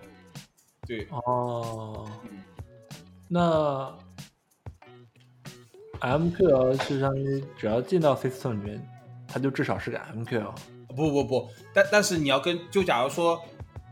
[0.86, 2.42] 对，哦，嗯。
[3.28, 3.94] 那
[6.00, 8.88] MQL 是相当于只要进到 system 里面，
[9.26, 10.54] 它就至少是个 MQL。
[10.96, 13.40] 不不不，但但是你要跟就假如说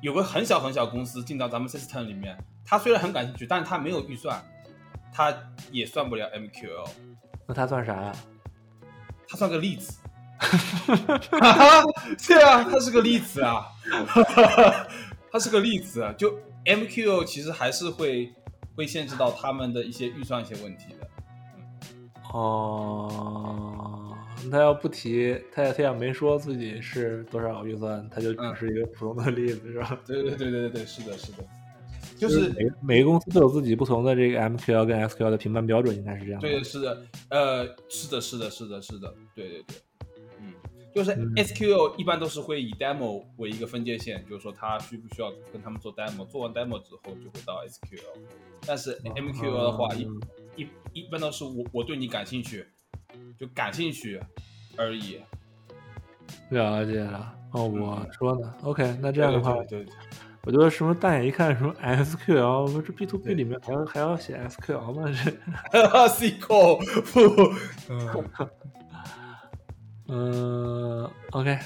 [0.00, 4.42] 有个很小很小公司进到咱们 system 里面，他虽然很感兴趣，但是他没有预算，
[5.16, 5.34] 他
[5.72, 6.86] 也算不了 MQL，
[7.46, 8.12] 那它算啥呀？
[9.26, 9.98] 他算个例子。
[12.28, 13.64] 对啊，它是个例子啊，
[15.32, 16.12] 它是个例子啊。
[16.18, 18.30] 就 MQL 其实还是会
[18.76, 21.08] 会限制到他们的一些预算一些问题的。
[22.34, 24.14] 哦，
[24.52, 29.98] 他要不提，他他要没说自己是多少预算，他就只是一个普通的例子，是吧？
[30.06, 31.38] 对对对对对对，是的，是的。
[32.16, 36.40] 就是每每个公司都有自己不同的这个 MQL 跟 SQL 的评判标准，应该是这样。
[36.40, 39.76] 对，是的，呃，是的，是的，是的，是的，对对对，
[40.40, 40.54] 嗯，
[40.94, 48.18] 就是 SQL 一般都是会以 demo 为一个分界线，就是说他需不需要跟他们做 demo，做完 demo 之后就会到 SQL，
[48.66, 50.08] 但是 MQL 的话一
[50.56, 52.66] 一一般都是我我对你感兴趣，
[53.38, 54.18] 就感兴趣
[54.76, 55.20] 而已。
[56.50, 59.84] 了解了，哦，我说呢，OK，那这样的话，对。
[60.46, 65.12] 我觉得什么大眼一看什么 SQL，我这 B to B 里面还要还要写 SQL 吗？
[65.72, 67.58] 这 SQL，
[67.90, 68.24] 嗯
[70.06, 71.58] 嗯，OK。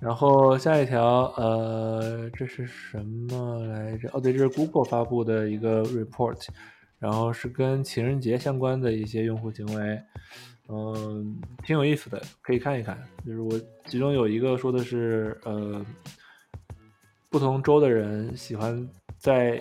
[0.00, 4.08] 然后下一条，呃，这是什么来着？
[4.14, 6.48] 哦，对，这是 Google 发布的一个 report，
[6.98, 10.02] 然后是跟情人节相关的一些用户行为，
[10.70, 12.98] 嗯，挺有意思的，可以看一看。
[13.26, 13.52] 就是我
[13.84, 15.84] 其中有一个说的是，呃。
[17.34, 19.60] 不同州的人喜欢在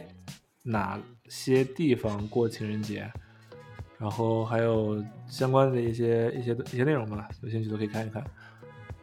[0.61, 3.11] 哪些地方过情人节，
[3.97, 8.23] 然后还有相关的一些一些一些内容吧，有兴趣都可以看一看。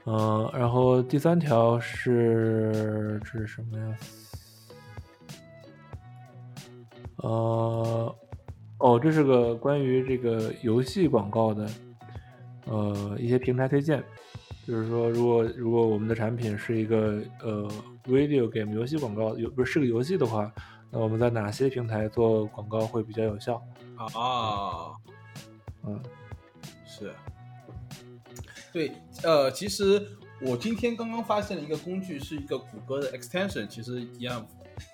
[0.05, 3.97] 嗯，然后第三条是这是什么呀？
[7.17, 8.17] 呃，
[8.79, 11.69] 哦，这是个关于这个游戏广告的，
[12.67, 14.01] 呃，一些平台推荐。
[14.65, 17.69] 就是说，如果如果我们的产品是一个呃
[18.05, 20.53] video game 游戏广告，有不是是个游戏的话，
[20.91, 23.63] 那我们在哪些平台做广告会比较有效？
[23.97, 24.95] 啊，
[25.85, 26.01] 嗯，
[26.87, 27.13] 是，
[28.73, 28.93] 对，
[29.23, 30.07] 呃，其实
[30.41, 34.47] 我今天刚刚发现了一个工具，是一个谷歌的 extension，其实一样，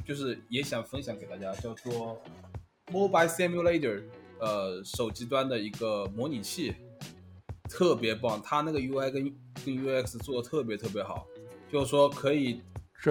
[0.04, 2.20] 就是也想分享给大家，叫做
[2.92, 4.02] Mobile Simulator，
[4.40, 6.74] 呃，手机端的一个模拟器。
[7.68, 9.24] 特别棒，它那个 UI 跟
[9.64, 11.26] 跟 UX 做的特别特别好，
[11.68, 12.62] 就是说可以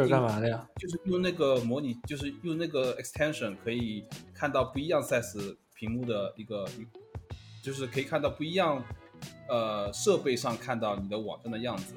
[0.04, 0.68] 是干嘛的呀？
[0.78, 6.66] 就是用那个模拟，就是用那个 extension 可以看到不一样 size 屏幕的一个，
[7.64, 8.84] 就是可以看到不一样
[9.48, 11.96] 呃设备上看到你的网站的样子。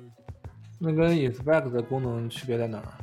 [0.79, 2.95] 那跟 Inspect 的功能区别在哪儿？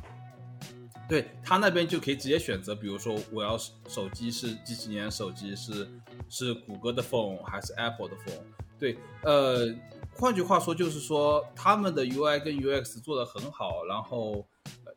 [1.08, 5.88] 对它那边就可以直接选择，比如说我要手机是几几年手机是
[6.28, 8.42] 是谷歌的 phone 还是 Apple 的 phone。
[8.78, 9.72] 对，呃，
[10.16, 14.44] 换句话说就是说，他们的 UI 跟 UX 做的很好，然后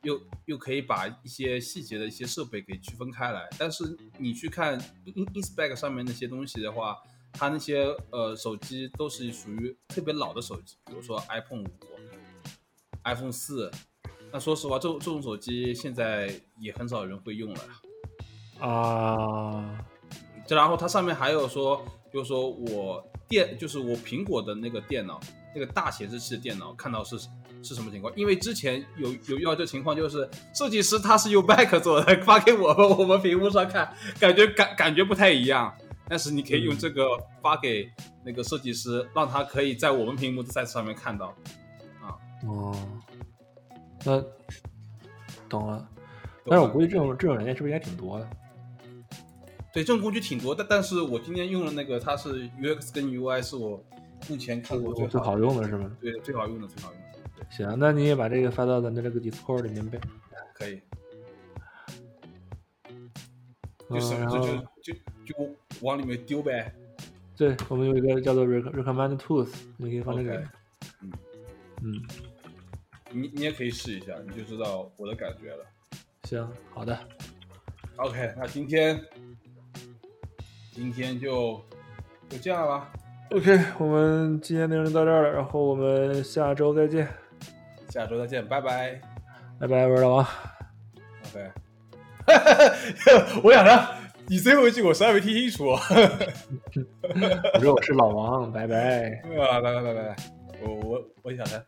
[0.03, 3.47] 又又可以把一些细节的一些设备给区分开来。
[3.57, 6.97] 但是你去看 In Inspect 上面那些东西的话，
[7.33, 11.67] 它那些呃手机都是属于特别老的手机，比如说 iPhone 五、
[13.03, 13.71] iPhone 四。
[14.31, 19.85] 那说实话，这这种手机现在也很少人会用了啊。
[20.47, 23.05] 这然后它上面还有说，就是说我。
[23.29, 25.19] 电就是我苹果的那个电脑，
[25.53, 27.15] 那个大显示器的电脑，看到是
[27.61, 28.13] 是什么情况？
[28.15, 35.73] 因为之前有有遇到这情况，就是设计师他是用 Mac 做的，发给我们，我们屏幕上看，感觉感感觉不太一样。
[36.07, 37.05] 但是你可以用这个
[37.39, 37.87] 发给
[38.25, 41.27] 那个设计师，让他可以在我们屏幕的 size 上面看到。
[42.01, 42.75] 啊，哦，
[44.03, 44.23] 那
[45.47, 45.87] 懂了。
[46.47, 48.27] 但是我估计这种这种软件是不是应该挺多的？
[49.71, 53.79] 对，这种工具挺多，但但是我今天用的那个，它是 UX 跟 UI 是我
[54.27, 55.91] 目前看过最好用的是吗？
[56.01, 56.98] 对，最好用的，最好用的。
[57.49, 59.99] 行，那你也把这个发到咱的这个 Discord 里面呗。
[60.53, 60.81] 可以。
[63.89, 64.39] 就什么就
[64.81, 64.93] 就
[65.25, 66.73] 就往里面丢呗。
[67.35, 70.43] 对，我们有一个叫做 Recommend Tools，你可以放这个。
[71.01, 71.11] 嗯
[71.83, 72.01] 嗯。
[73.11, 75.65] 你你也可以试一下，你就知道我的感觉了。
[76.23, 76.99] 行，好的。
[77.95, 78.99] OK，那今天。
[80.71, 81.61] 今天就
[82.29, 82.89] 就这样了
[83.31, 87.05] ，OK，我们今天内容到这儿了，然后我们下周再见，
[87.89, 88.99] 下周再见，拜拜，
[89.59, 90.27] 拜拜，我是老王
[91.33, 91.51] ，OK，
[93.43, 93.87] 我想着
[94.27, 95.65] 你最后一句我实在没听清楚，
[97.53, 100.15] 我说我是老王，拜拜， 啊，拜拜拜拜拜，
[100.61, 101.65] 我我我想着。